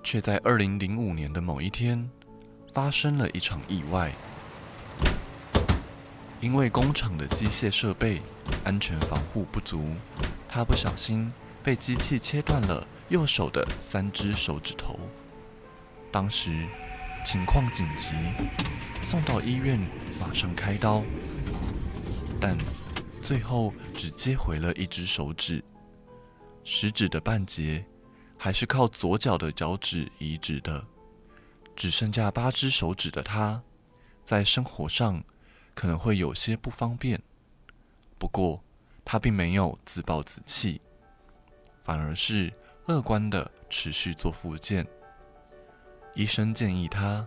[0.03, 2.07] 却在二零零五年的某一天，
[2.71, 4.13] 发生了一场意外，
[6.39, 8.21] 因为工厂的机械设备
[8.63, 9.87] 安全防护不足，
[10.47, 11.33] 他不小心
[11.63, 14.99] 被机器切断了右手的三只手指头。
[16.11, 16.67] 当时
[17.25, 18.11] 情况紧急，
[19.01, 19.79] 送到医院
[20.19, 21.01] 马上开刀，
[22.39, 22.55] 但
[23.21, 25.63] 最后只接回了一只手指，
[26.63, 27.85] 食指的半截
[28.35, 30.83] 还是靠左脚的脚趾移植的。
[31.75, 33.61] 只剩下八只手指的他，
[34.25, 35.23] 在生活上
[35.73, 37.21] 可能会有些不方便。
[38.17, 38.63] 不过，
[39.05, 40.81] 他并没有自暴自弃，
[41.83, 42.51] 反而是
[42.87, 44.85] 乐观地持续做复健。
[46.13, 47.25] 医生建议他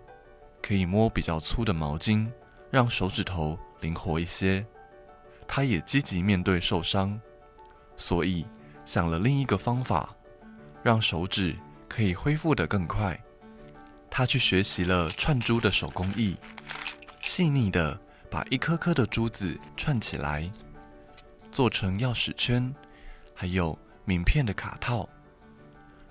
[0.61, 2.31] 可以摸比较粗的毛巾，
[2.71, 4.65] 让手指头灵活一些。
[5.47, 7.21] 他也积极面对受伤，
[7.97, 8.47] 所以
[8.85, 10.15] 想了另一个方法，
[10.83, 11.55] 让手指
[11.89, 13.19] 可以恢复得更快。
[14.11, 16.37] 他去学习了串珠的手工艺，
[17.21, 17.99] 细腻地
[18.31, 20.51] 把一颗颗的珠子串起来，
[21.51, 22.75] 做成钥匙圈，
[23.35, 25.09] 还有名片的卡套。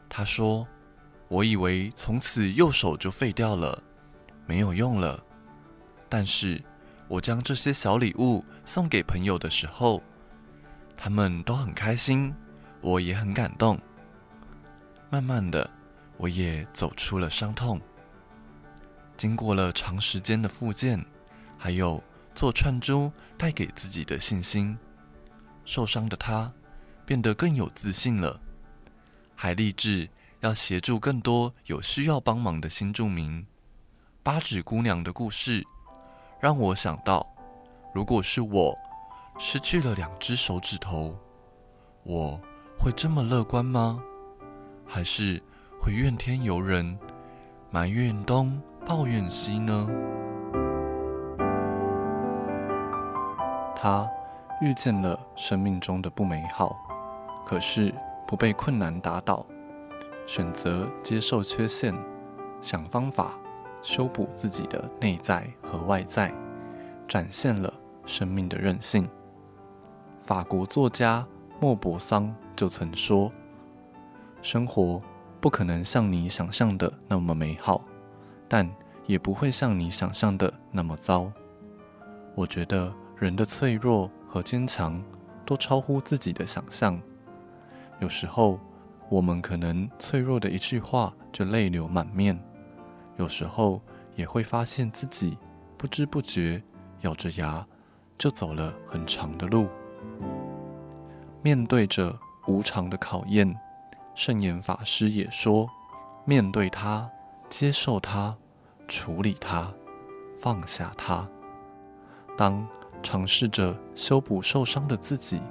[0.10, 0.68] 他说
[1.28, 3.82] ：“我以为从此右手就废掉了，
[4.46, 5.24] 没有用了。
[6.08, 6.62] 但是
[7.08, 10.02] 我将这些小礼物送给朋友的时候，
[10.98, 12.34] 他们都很开心，
[12.82, 13.80] 我也很感动。
[15.10, 15.70] 慢慢的，
[16.18, 17.80] 我也走出了伤痛。
[19.16, 21.04] 经过了长时间的复健，
[21.58, 24.78] 还有做串珠带给自己的信心，
[25.66, 26.52] 受伤的他
[27.06, 28.42] 变得更有自信了，
[29.36, 33.46] 还立志要协助更多有需要帮忙的新住民。
[34.24, 35.64] 八指姑娘的故事
[36.44, 37.26] 让我想到，
[37.94, 38.78] 如果是我
[39.38, 41.16] 失去了两只手指头，
[42.04, 42.38] 我
[42.78, 44.04] 会这么乐观吗？
[44.86, 45.42] 还是
[45.82, 47.00] 会怨天尤人，
[47.72, 49.88] 埋怨东，抱怨西呢？
[53.74, 54.06] 他
[54.62, 56.76] 遇见了生命中的不美好，
[57.46, 57.96] 可是
[58.28, 59.46] 不被困难打倒，
[60.28, 61.96] 选择接受缺陷，
[62.62, 63.32] 想方法
[63.84, 66.34] 修补自己的内在和外在，
[67.08, 67.72] 展现了
[68.06, 69.08] 生命的韧性。
[70.20, 71.24] 法国作家
[71.60, 73.30] 莫泊桑就曾说
[74.42, 75.00] ：“生活
[75.40, 77.84] 不可能像你想象的那么美好。”
[78.48, 78.70] 但
[79.06, 81.32] 也不会像你想象的那么糟。
[82.36, 85.04] 我觉得人的脆弱和坚强
[85.46, 87.02] 都超乎自己的想象。
[88.00, 88.60] 有时候
[89.10, 92.40] 我们可能脆弱的一句话就泪流满面，
[93.18, 93.82] 有时候
[94.16, 95.38] 也会发现自己
[95.78, 96.62] 不知不觉
[97.02, 97.66] 咬着牙
[98.18, 99.68] 就走了很长的路。
[101.42, 103.56] 面对着无常的考验，
[104.16, 105.68] 圣严法师也说：
[106.26, 107.10] 面对它，
[107.50, 108.36] 接受它。
[108.86, 109.74] 处理它，
[110.40, 111.28] 放下它。
[112.38, 112.68] 当
[113.02, 115.42] 尝试着修补受伤的自己，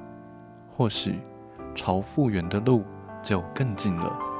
[0.71, 1.19] 或许
[1.75, 2.85] 朝复原的路
[3.23, 4.32] 就更近了。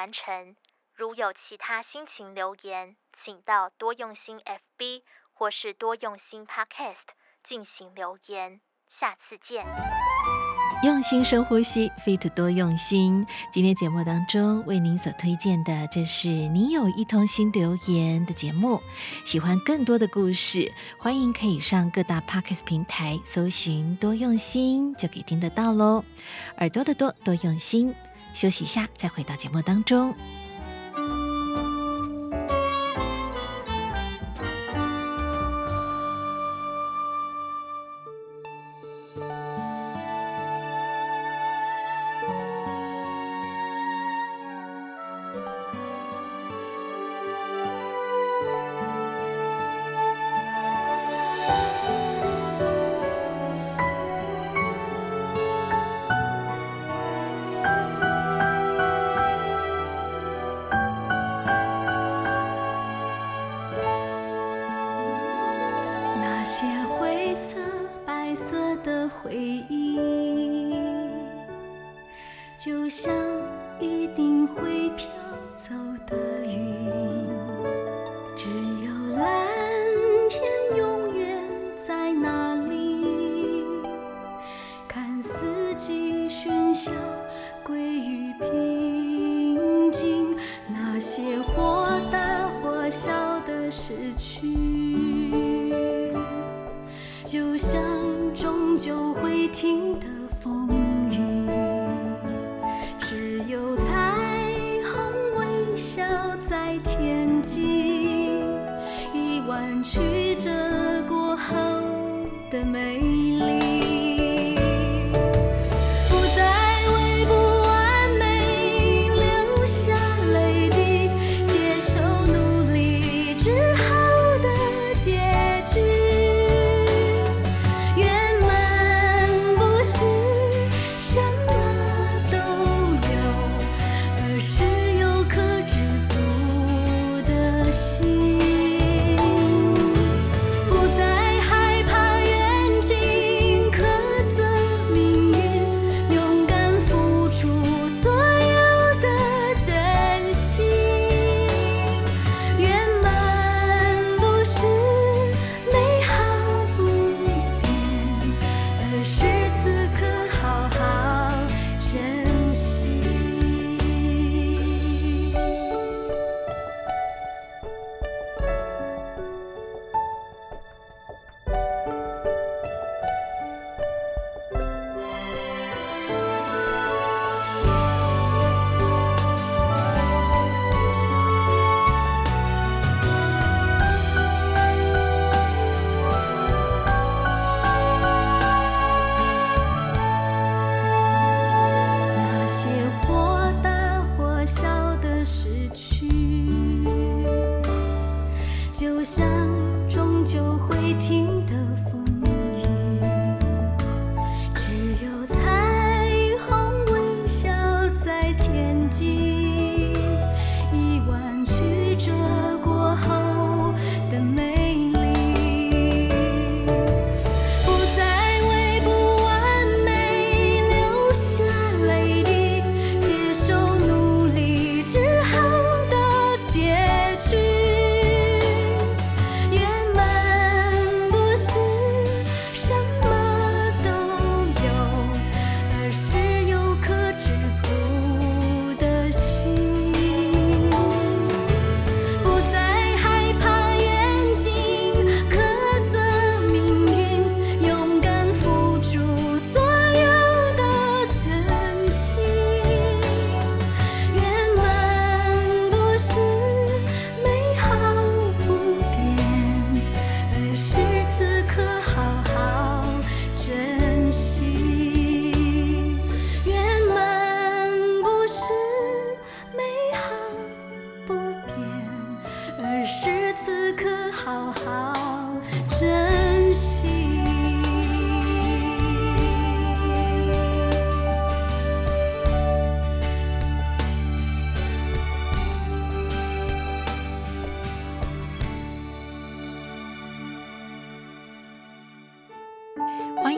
[0.00, 0.56] 完成。
[0.94, 5.02] 如有其他心情留言，请到多用心 FB
[5.34, 7.12] 或是多用心 Podcast
[7.44, 8.62] 进行留言。
[8.88, 9.66] 下次见。
[10.82, 13.26] 用心深呼吸，Fit 多用心。
[13.52, 18.80] 今天节目当中为您所推荐的，这是你有一通心留言的节目。
[19.26, 26.02] 喜欢更多的故事，欢迎可以上各大 Podcast 平台搜寻多用心，就可以听得到喽。
[26.56, 27.94] 耳朵的多，多用心。
[28.34, 30.14] 休息一下，再回到节目当中。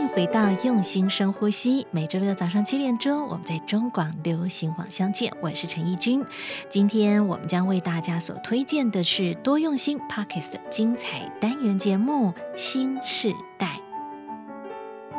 [0.08, 1.86] 回到用心深呼吸。
[1.90, 5.32] 每周六早上七点钟，我们在中广流行网相见。
[5.40, 6.24] 我是陈奕君。
[6.68, 13.78] 今天我们将为大家所推荐的是多用心 Podcast 的精彩单元节目《新世代》。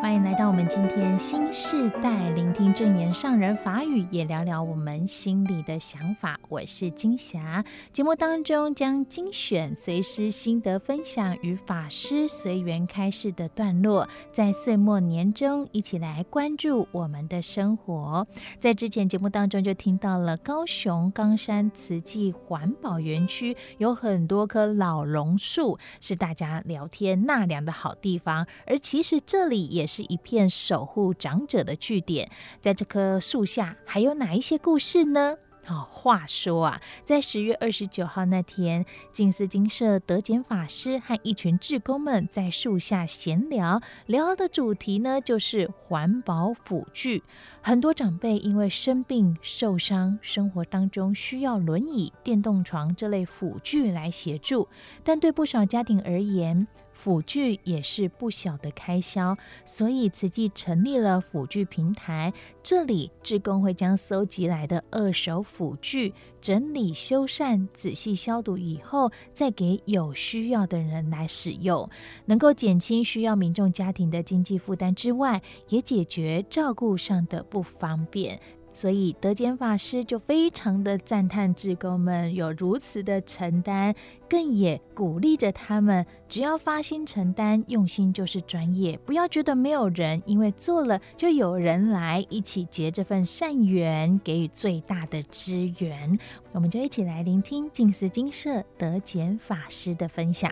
[0.03, 6.37] 欢迎来到我们今天新世代，聆听正言上人法语，也聊聊我们心里的想法。
[6.49, 18.27] 我是金霞，节目当中将精选随师心得分享与法师随缘开示的段落，在岁末年终一起来关注我们的生活。
[18.59, 29.92] 在之前节目当中就听到了高雄冈山慈济环保园区有很多棵老榕树，是大家聊天纳凉的好地方，而其实这里也是。
[29.93, 35.37] 是一片守护长者的据点，在这棵树下还有哪一些故事呢？
[35.65, 47.23] 好、话说啊，在十月二十九号那天，静思精舍德简法师和一群志工们在树下闲聊，聊的主题呢就是环保辅具。
[47.61, 54.67] 很多长辈因为生病受伤，生活当中需要轮椅、电动床这类辅具来协助，
[55.01, 56.67] 但对不少家庭而言，
[57.03, 62.31] 辅具也是不小的开销，所以慈济成立了辅具平台。
[62.63, 71.89] 这里志工会将搜集来的二手辅具整理修缮、仔细消毒以后，再给有需要的人来使用，
[72.23, 78.39] 能够减轻需要民众家庭的经济负担之外，也解决照顾上的不方便。
[78.75, 83.93] 所以德简法师就非常的赞叹志工们有如此的承担，
[84.27, 96.17] 更也鼓励着他们，只要发心承担，用心就是专业，不要觉得没有人，因为做了就有人来一起结这份善缘，给予最大的支援。
[96.51, 100.51] 我们就一起来聆听静思精舍德简法师的分享。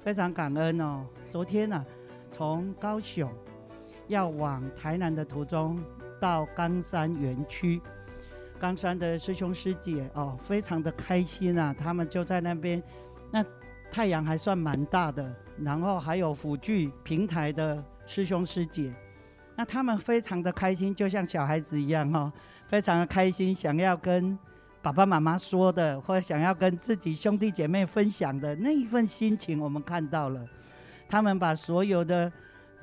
[0.00, 1.86] 非常感恩哦，昨天呢、啊，
[2.30, 3.26] 从高雄
[4.08, 5.82] 要往台南的途中。
[6.22, 7.82] 到冈山园区，
[8.60, 11.74] 冈山的师兄师姐哦，非常的开心啊！
[11.76, 12.80] 他们就在那边，
[13.32, 13.44] 那
[13.90, 18.94] 太阳还算蛮大的，然后还有辅具平台的师兄师姐，
[19.56, 22.32] 那他们非常的开心，就像小孩子一样哈、哦，
[22.68, 24.38] 非常的开心，想要跟
[24.80, 30.40] 爸爸妈妈说的，或者想要跟自己兄弟姐妹分享的那一份心情，我们看到了。
[31.08, 32.32] 他们把所有的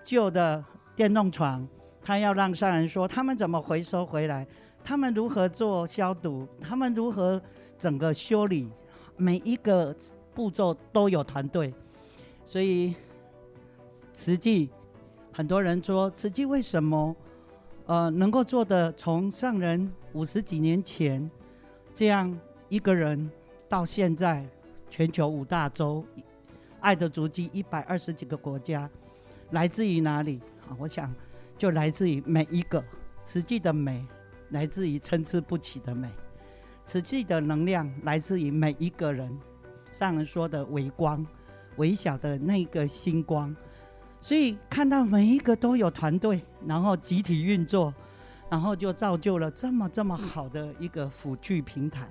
[0.03, 0.61] 旧的
[0.93, 1.65] 电动床。
[2.01, 4.47] 他要让上人说他们怎么回收回来，
[4.83, 7.39] 他们如何做消毒，他们如何
[7.77, 8.67] 整个修理，
[9.15, 9.95] 每一个
[10.33, 11.73] 步骤都有团队。
[12.45, 12.95] 所以
[14.13, 14.69] 慈济
[15.31, 17.15] 很多人说慈济为什么
[17.85, 21.29] 呃能够做的从上人五十几年前
[21.93, 22.35] 这样
[22.69, 23.29] 一个人
[23.67, 24.43] 到现在
[24.89, 26.03] 全球五大洲
[26.79, 28.89] 爱的足迹一百二十几个国家，
[29.51, 30.75] 来自于哪里啊？
[30.79, 31.13] 我想。
[31.60, 32.82] 就来自于每一个
[33.22, 34.05] 实际的美，
[34.51, 36.07] 来自于参差不齐的美；
[36.86, 39.38] 实际的能量来自于每一个人。
[39.91, 41.26] 上人说的微光，
[41.76, 43.53] 微小的那个星光。
[44.22, 47.93] 所以看到每一个都有团队，然后集体运作，
[48.49, 52.07] 然后就造就了这么这么好的一个辅具平台。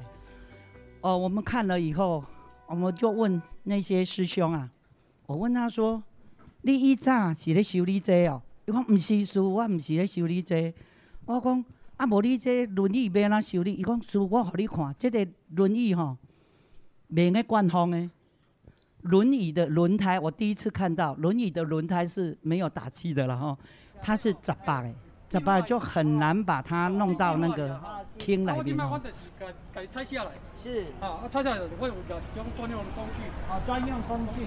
[1.00, 2.22] 哦，我们看了以后，
[2.66, 4.70] 我们就问那些师兄啊，
[5.24, 6.02] 我问他说
[6.60, 10.72] ：“你以前是咧修理这哦？”伊讲：“毋是师，我毋是咧修理这。”
[11.24, 11.64] 我讲
[11.96, 16.18] ：“啊，无你这轮椅要安怎修理？”伊讲：“师，我互你看，这个轮椅吼，
[17.06, 18.10] 免个灌风诶。
[19.02, 23.56] 轮椅的轮胎，我第一次看到轮椅的轮胎是没有打气的了吼，
[24.02, 24.94] 它是十八诶。
[25.28, 27.78] 怎么就很难把它弄到那个
[28.16, 29.00] 厅里面哦？
[29.72, 30.30] 给拆下来。
[30.62, 30.86] 是。
[31.00, 33.22] 啊，拆下来会有用专用工具。
[33.48, 34.46] 啊，专用工具。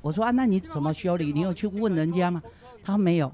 [0.00, 1.32] 我说啊，那你怎么修理？
[1.32, 2.42] 你有去问人家吗？
[2.82, 3.30] 他说没有。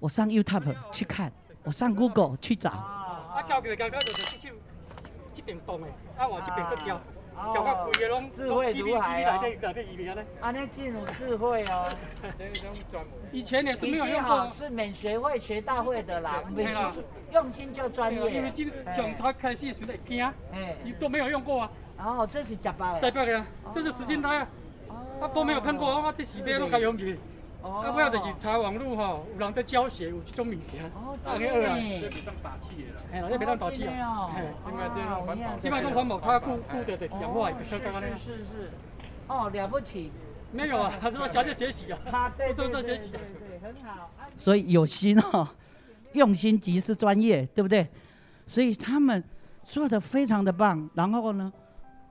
[0.00, 1.32] 我上 YouTube 去看，
[1.62, 2.70] 我上 Google 去找。
[2.70, 4.54] 啊，交给交给就是这手，
[5.34, 5.86] 这边动的，
[6.16, 6.90] 啊，我这边去
[7.38, 7.62] 调。
[7.62, 7.90] 哦，
[8.34, 9.40] 智慧如海哦！
[10.40, 11.88] 啊，那进入智慧哦。
[13.32, 16.42] 以前也是没有用过，是免学会学大会的啦。
[16.48, 16.74] 没
[17.32, 18.30] 用心就专业。
[18.30, 20.32] 因为今从他开始学的惊，
[20.82, 21.70] 你都没有用过啊。
[21.98, 23.00] 哦，这是假包的。
[23.00, 24.48] 假包的，这是实心胎啊。
[25.20, 26.96] 他都没有碰过，我这是边都开用
[27.62, 27.68] 去。
[27.68, 30.84] 啊，不要就是查网络哈，有人在教学，有这种物件。
[30.94, 33.00] 哦，这个啊，这别当打气的啦。
[33.12, 34.30] 哎，这别当打气啊。
[34.34, 38.02] 哎，另外这种环保，另外这种环保，它顾顾的的氧化，刚刚。
[38.02, 38.70] 是是是。
[39.26, 40.12] 哦，了不起。
[40.50, 41.98] 没有啊，他说小姐学习啊。
[42.10, 44.10] 他对对对对对，很好。
[44.36, 45.46] 所以有心哦，
[46.12, 47.86] 用心即是专业，对不对？
[48.46, 49.22] 所以他们
[49.62, 50.88] 做的非常的棒。
[50.94, 51.52] 然后呢？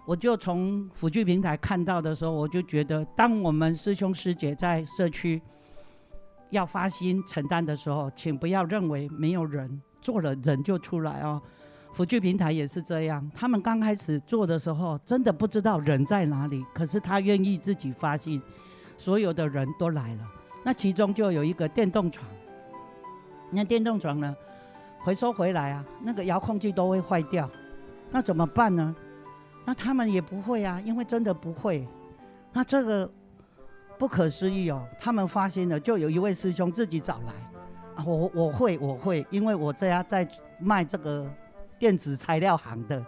[0.07, 5.41] 我就从辅具平台看到的时候，我就觉得，当我们师兄师姐在社区
[6.49, 11.41] 要发心承担的时候，请不要认为没有人做了，人就出来哦。
[11.91, 18.41] 辅具平台也是这样，他们刚开始做的时候，真的不知道人在哪里，可是他愿意自己发心，
[18.95, 20.23] 所有的人都来了。
[20.63, 22.25] 那其中就有一个电动床，
[23.51, 24.33] 那电动床呢，
[24.99, 27.49] 回收回来啊，那个遥控器都会坏掉，
[28.09, 28.95] 那怎么办呢？
[29.68, 31.86] 那他们也不会啊，因为真的不会。
[32.53, 33.11] 那这个
[33.97, 37.34] 不可思议哦，他们发现了，就有一位师兄自己找来，
[37.95, 40.26] 啊，我我会我会，因为我这家在
[40.57, 41.30] 卖这个
[41.78, 43.05] 电子材料行的，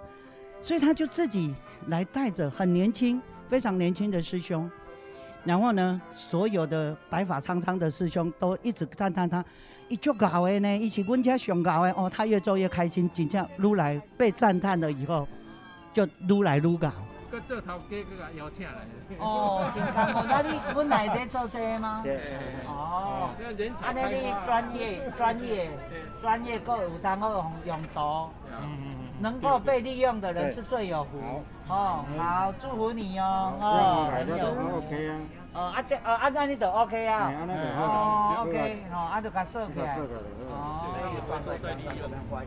[0.62, 1.56] 所以他就自己
[1.88, 4.70] 来带着，很年轻，非常年轻的师兄。
[5.46, 9.44] 然后呢，所有的白发苍苍的师兄都一直赞叹他，
[9.88, 15.26] 一做搞的呢，一起问家熊搞的哦，他越做越开心，真正如来被赞叹了以后。
[16.06, 16.90] 就愈来愈搞。
[17.30, 17.98] 个做头家，
[18.38, 18.74] 邀请来。
[19.20, 22.02] 哦，真艰苦，那你本来在做这个吗？
[22.04, 22.20] 对。
[22.66, 23.30] 哦。
[23.84, 25.70] 啊，那你专业、专业、
[26.22, 28.30] 专业搁有当个用途。
[28.52, 28.98] 嗯。
[29.22, 31.44] 能够被利用的人是最有福。
[31.68, 33.54] 哦，好，祝福你哦。
[33.60, 34.78] 哦，很有。
[34.78, 35.14] OK 啊。
[35.54, 37.32] 哦，啊这，哦，啊那你就 OK 啊。
[37.78, 39.98] 哦，OK，哦，啊就甲收起来。
[40.50, 40.86] 哦。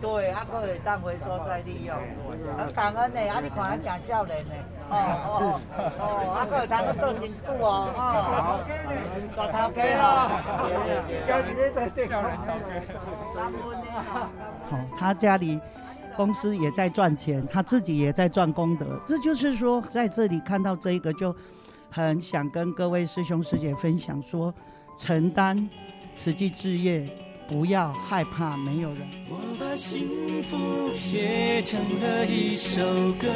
[0.00, 1.96] 对，啊，可以当回收再利用。
[2.57, 4.50] 很感恩的，啊，你看他讲笑脸的。
[4.90, 4.94] 哦
[5.26, 5.61] 哦
[5.98, 7.90] 哦，啊，可以当个做真久哦。
[7.96, 8.61] 哦。
[9.36, 10.07] 大头家哦。
[11.26, 12.07] 家里在对。
[12.09, 13.86] 三分的。
[14.12, 15.61] 好，他家里。
[16.14, 19.00] 公司也在赚钱，他自己也在赚功德。
[19.07, 21.34] 这就是说，在这里看到这一个，就
[21.95, 24.53] 很想跟各位师兄师姐分享说，
[24.97, 25.68] 承担
[26.16, 27.07] 慈济置业，
[27.47, 29.07] 不要害怕没有人。
[29.28, 32.82] 我把幸福写成了一首
[33.20, 33.28] 歌。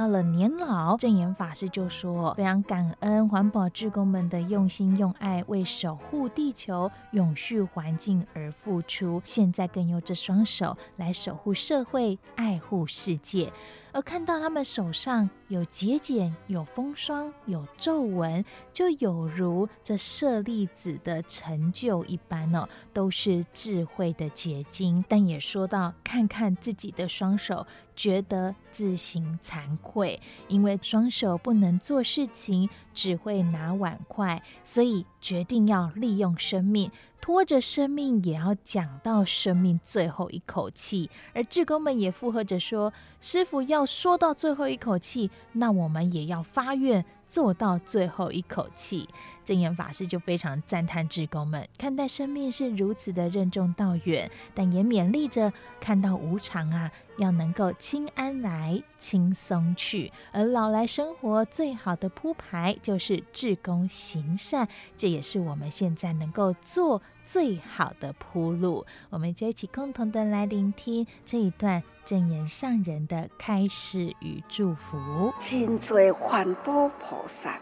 [0.00, 9.20] 到了年老，证言法师就说：“非常感恩环保志工们的用心用爱，为守护地球、永续环境而付出。
[9.26, 13.52] 现在更用这双手来守护社会、爱护世界。”
[13.92, 25.04] 而看到他们手上有节俭、有风霜、有皱纹，就有如这舍利子的成就一般哦，都是智慧的结晶。
[25.08, 27.66] 但也说到，看看自己的双手，
[28.00, 36.90] 觉得自行惭愧，因为双手不能做事情，只会拿碗筷，所以决定要利用生命。
[37.20, 42.90] 拖着生命也要讲到生命最后一口气，而志工们也附和着说
[43.20, 49.08] ：“师傅要说到最后一口气，那我们也要发愿。”做到最后一口气，
[49.44, 60.10] 正言法师就非常赞叹志工们看待生命是如此的任重道远，但也勉励着看到无常啊，要能够轻安来，轻松去。
[60.32, 64.66] 而老来生活最好的铺排就是志工行善
[64.96, 68.86] 这也是我们现在能够做最好的铺路。
[69.10, 75.32] 我们就一起共同的来聆听这一段正言上人的开示与祝福。
[75.38, 77.60] 真做环保菩萨，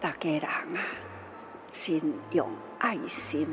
[0.00, 0.80] 大家人啊，
[1.70, 2.48] 真用
[2.78, 3.48] 爱心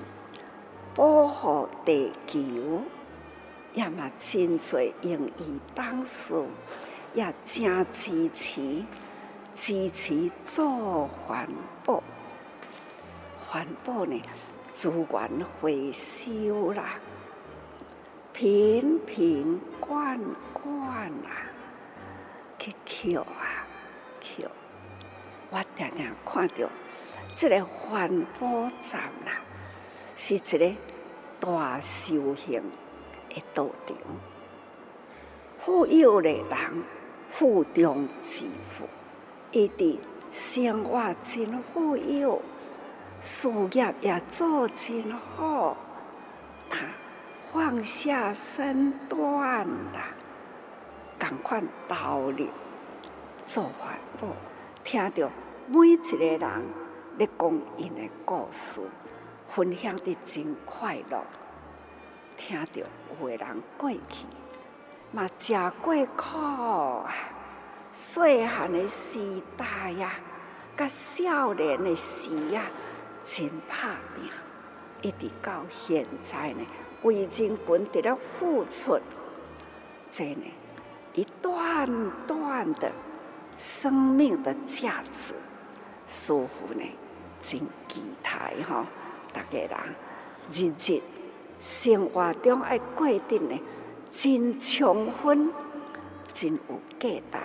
[0.95, 2.81] 保护地球，
[3.73, 6.33] 也嘛真济英语当事，
[7.13, 8.83] 也真支持。
[9.55, 11.47] 支持做环
[11.85, 12.01] 保，
[13.47, 14.19] 环保呢，
[14.73, 16.95] 资源回收啦，
[18.33, 20.19] 瓶瓶罐
[20.51, 21.45] 罐啊，
[22.57, 23.67] 去捡啊
[24.19, 24.49] 捡。
[25.51, 26.67] 我常常看到
[27.35, 28.47] 这个环保
[28.79, 29.39] 站啦，
[30.15, 30.75] 是一个
[31.39, 32.63] 大修行
[33.29, 33.95] 的道场，
[35.59, 36.83] 富有的人
[37.29, 38.89] 负重致富。
[39.51, 39.99] 一直
[40.31, 42.41] 生活真富有，
[43.23, 45.77] 事业也做真好，
[46.69, 46.79] 他
[47.53, 50.09] 放下身段啦，
[51.17, 52.47] 共款投入
[53.41, 54.27] 做环保，
[54.83, 55.31] 听着
[55.69, 56.63] 每一个人
[57.17, 58.81] 咧讲因的故事，
[59.47, 61.23] 分享得真快乐。
[62.35, 64.25] 听着有个人过去
[65.13, 67.07] 嘛，真过苦！
[67.93, 70.11] 细汉的时代呀，
[70.75, 72.63] 甲少年的时呀，
[73.23, 74.29] 真拍拼，
[75.01, 76.65] 一直到现在呢，
[77.03, 78.99] 为人群伫了付出，
[80.11, 80.43] 这呢
[81.13, 82.91] 一段段的
[83.57, 85.33] 生命的价值，
[86.05, 86.83] 似乎呢
[87.41, 88.85] 真期待哈，
[89.31, 89.69] 大家人
[90.51, 91.01] 日日
[91.59, 93.59] 生活中爱过得呢，
[94.11, 95.51] 真充分，
[96.33, 97.37] 真有价值。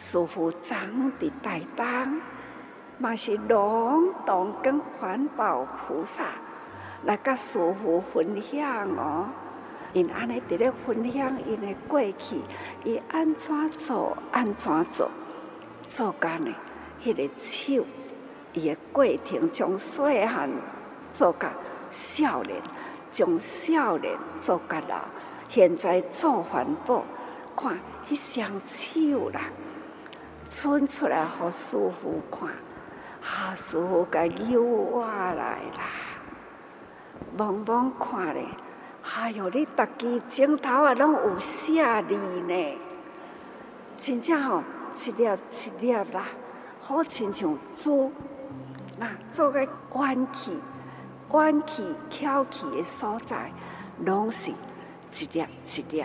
[0.00, 2.20] 师父长的带动，
[2.98, 6.24] 嘛是龙洞跟环保菩萨
[7.04, 9.28] 来甲师傅分享哦。
[9.92, 12.40] 因安尼伫咧分享因的过去，
[12.84, 15.08] 伊安怎做，安怎做，
[15.86, 16.52] 做干呢？
[17.02, 17.86] 迄个手，
[18.52, 20.50] 伊的过程从细汉
[21.10, 21.50] 做甲
[21.90, 22.60] 少年，
[23.10, 24.96] 从少年做甲老，
[25.48, 27.02] 现在做环保，
[27.56, 29.40] 看迄双手啦。
[30.50, 32.50] 伸出来，互师傅看，
[33.22, 35.90] 啊，师父甲揪我来啦，
[37.36, 38.44] 茫茫看咧，
[39.02, 42.78] 哎哟，你逐支镜头啊，拢有写字呢，
[43.96, 44.62] 真正吼，
[44.94, 46.26] 一粒一粒啦，
[46.80, 48.12] 好亲像珠，
[48.98, 50.58] 那做个弯起、
[51.30, 53.52] 弯起、翘起的所在，
[54.04, 56.04] 拢是一粒一粒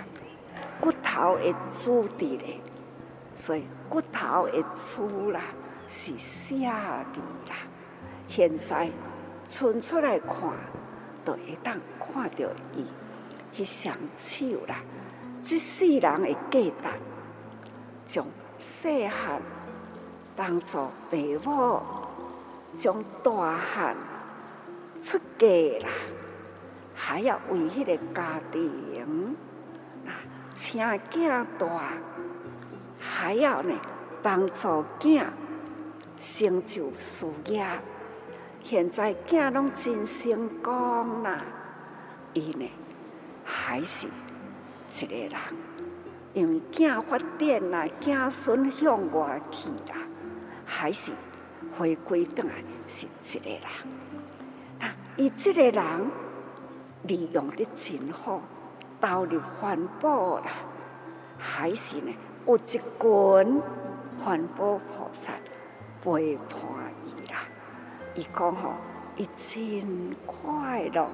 [0.82, 2.60] 骨头的珠伫咧。
[3.36, 5.42] 所以骨头的珠啦，
[5.90, 6.56] 是写
[7.14, 7.20] 字
[7.50, 7.56] 啦。
[8.28, 8.90] 现在
[9.46, 10.52] 伸出来看，
[11.24, 12.86] 都会当看到伊
[13.54, 14.78] 迄双手啦。
[15.44, 16.90] 即世人的价值，
[18.08, 18.28] 从
[18.58, 19.42] 细汉
[20.36, 21.82] 当作爸母，
[22.80, 23.96] 从大汉
[25.02, 25.48] 出嫁
[25.86, 25.90] 啦，
[26.96, 29.36] 还要为迄个家庭，
[30.06, 30.12] 那
[30.56, 31.68] 请囝大。
[33.06, 33.76] 还要呢，
[34.22, 35.26] 帮助囝
[36.24, 37.68] 成就事业。
[38.62, 41.44] 现在囝拢真成功啦，
[42.34, 42.72] 伊呢
[43.44, 45.38] 还是一个人，
[46.34, 49.98] 因为囝发展啦，囝孙向外去啦，
[50.66, 51.12] 还是
[51.78, 52.54] 回归转来
[52.88, 53.62] 是一个人。
[54.80, 55.84] 那伊这个人
[57.04, 58.40] 利用得真好，
[59.02, 60.46] 投入环保啦，
[61.38, 62.14] 还是呢？
[62.48, 63.62] 有一群
[64.18, 65.34] 环保菩萨
[66.04, 66.60] 陪伴
[67.06, 67.46] 伊啦，
[68.14, 68.74] 伊讲吼，
[69.16, 71.08] 伊真快乐，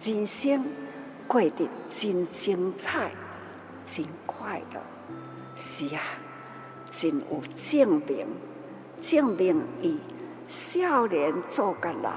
[0.00, 0.64] 人生
[1.26, 3.10] 过得真精彩，
[3.84, 4.80] 真快乐。
[5.56, 6.00] 是啊，
[6.88, 8.28] 真有证明，
[9.00, 9.98] 证明伊
[10.46, 12.12] 少年做甲老，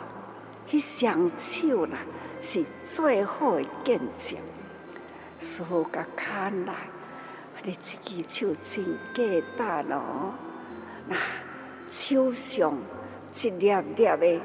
[0.70, 1.98] 迄双手啦
[2.40, 4.38] 是最好的见证。
[5.40, 6.76] 师父甲看来。
[7.64, 8.86] 你这只手真
[9.16, 10.36] 简单哦，
[11.08, 11.16] 那
[11.90, 12.78] 手上
[13.34, 14.42] 一粒粒的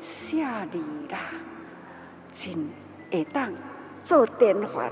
[0.00, 0.78] 写字
[1.10, 1.18] 啦，
[2.32, 2.68] 真
[3.10, 3.52] 会当
[4.02, 4.90] 做典范，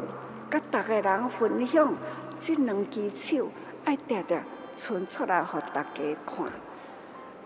[0.51, 1.95] 甲大家人分享。
[2.39, 3.49] 这两只手
[3.85, 4.41] 爱定定
[4.75, 5.93] 伸出来，给大家
[6.25, 6.47] 看。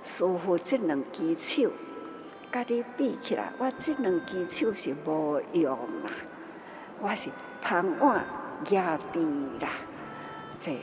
[0.03, 1.71] 师父这两只手，
[2.53, 5.73] 甲你比起来，我这两只手是无用
[6.05, 6.13] 啦，
[7.01, 7.31] 我是
[7.61, 8.25] 旁碗
[8.71, 9.21] 压地
[9.61, 9.69] 啦。
[10.59, 10.79] 这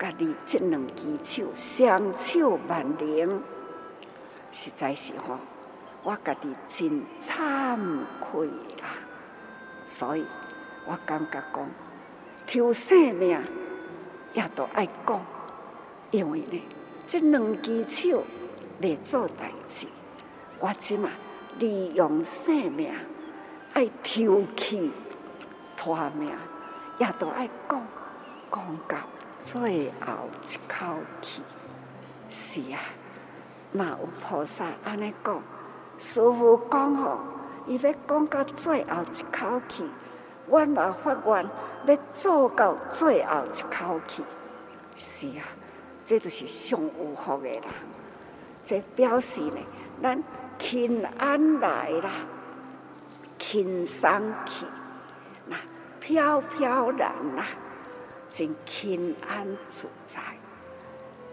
[0.00, 3.42] 家己这两只手，双手万灵，
[4.50, 5.38] 实在是吼，
[6.02, 7.78] 我家己真惭
[8.18, 8.46] 愧
[8.80, 8.96] 啦。
[9.86, 10.24] 所以
[10.86, 11.68] 我感觉讲，
[12.46, 13.38] 求生命
[14.32, 15.20] 也都爱讲，
[16.10, 16.62] 因为呢，
[17.04, 18.24] 这两只手
[18.80, 19.86] 来做代志，
[20.60, 21.10] 我即嘛
[21.58, 22.90] 利用生命
[23.74, 24.90] 爱抽气
[25.76, 26.32] 拖命，
[26.98, 27.86] 也都爱讲，
[28.50, 28.96] 讲到
[29.44, 31.42] 最后一口气。
[32.28, 32.78] 是啊，
[33.72, 35.42] 嘛有菩萨安尼讲，
[35.98, 37.18] 师父讲吼，
[37.66, 39.84] 伊要讲到最后一口气，
[40.48, 41.50] 阮嘛发愿
[41.86, 44.24] 要做到最后一口气。
[44.96, 45.42] 是啊，
[46.04, 47.62] 这就是上有福的人，
[48.64, 49.58] 这表示呢，
[50.02, 50.22] 咱
[50.58, 52.10] 轻安来啦，
[53.38, 54.08] 轻松
[54.44, 54.66] 去，
[55.46, 55.56] 那
[55.98, 57.44] 飘飘然啦，
[58.30, 60.20] 真轻安自在。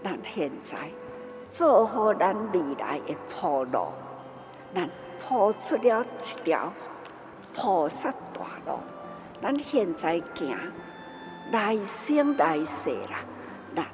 [0.04, 0.78] 咱现在
[1.50, 3.88] 做好咱未来的铺路，
[4.74, 4.90] 咱
[5.20, 6.72] 铺出了一条
[7.54, 8.80] 菩萨大路。
[9.42, 10.58] 咱现在行
[11.52, 13.24] 来生来世啦，
[13.76, 13.86] 咱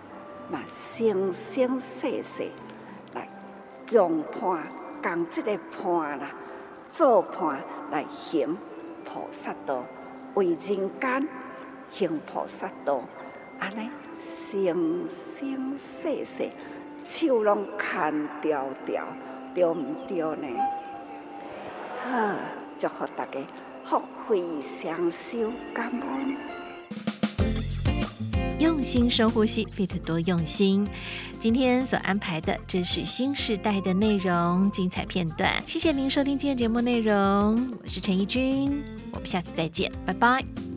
[0.49, 2.49] 嘛生生世世
[3.13, 3.27] 来
[3.89, 4.63] 共伴
[5.01, 6.29] 共这个伴啦，
[6.89, 7.59] 做伴
[7.91, 8.57] 来行
[9.05, 9.83] 菩萨道，
[10.35, 10.57] 为人
[10.99, 11.27] 间
[11.93, 13.01] 行菩萨道，
[13.59, 13.89] 安尼。
[14.19, 16.49] 生生世世，
[17.03, 19.05] 手拢牵条条，
[19.53, 20.47] 对毋对呢？
[22.03, 22.35] 好，
[22.77, 23.39] 祝福大家
[23.83, 26.37] 福慧双修，感恩。
[28.59, 30.87] 用心深呼吸，Fit 多用心。
[31.39, 35.51] 今天所安排的，这是新时代的内容，精彩片段。
[35.65, 38.81] 谢谢您收听今天节目内容，我是陈怡君，
[39.11, 40.72] 我们下次再见，拜拜。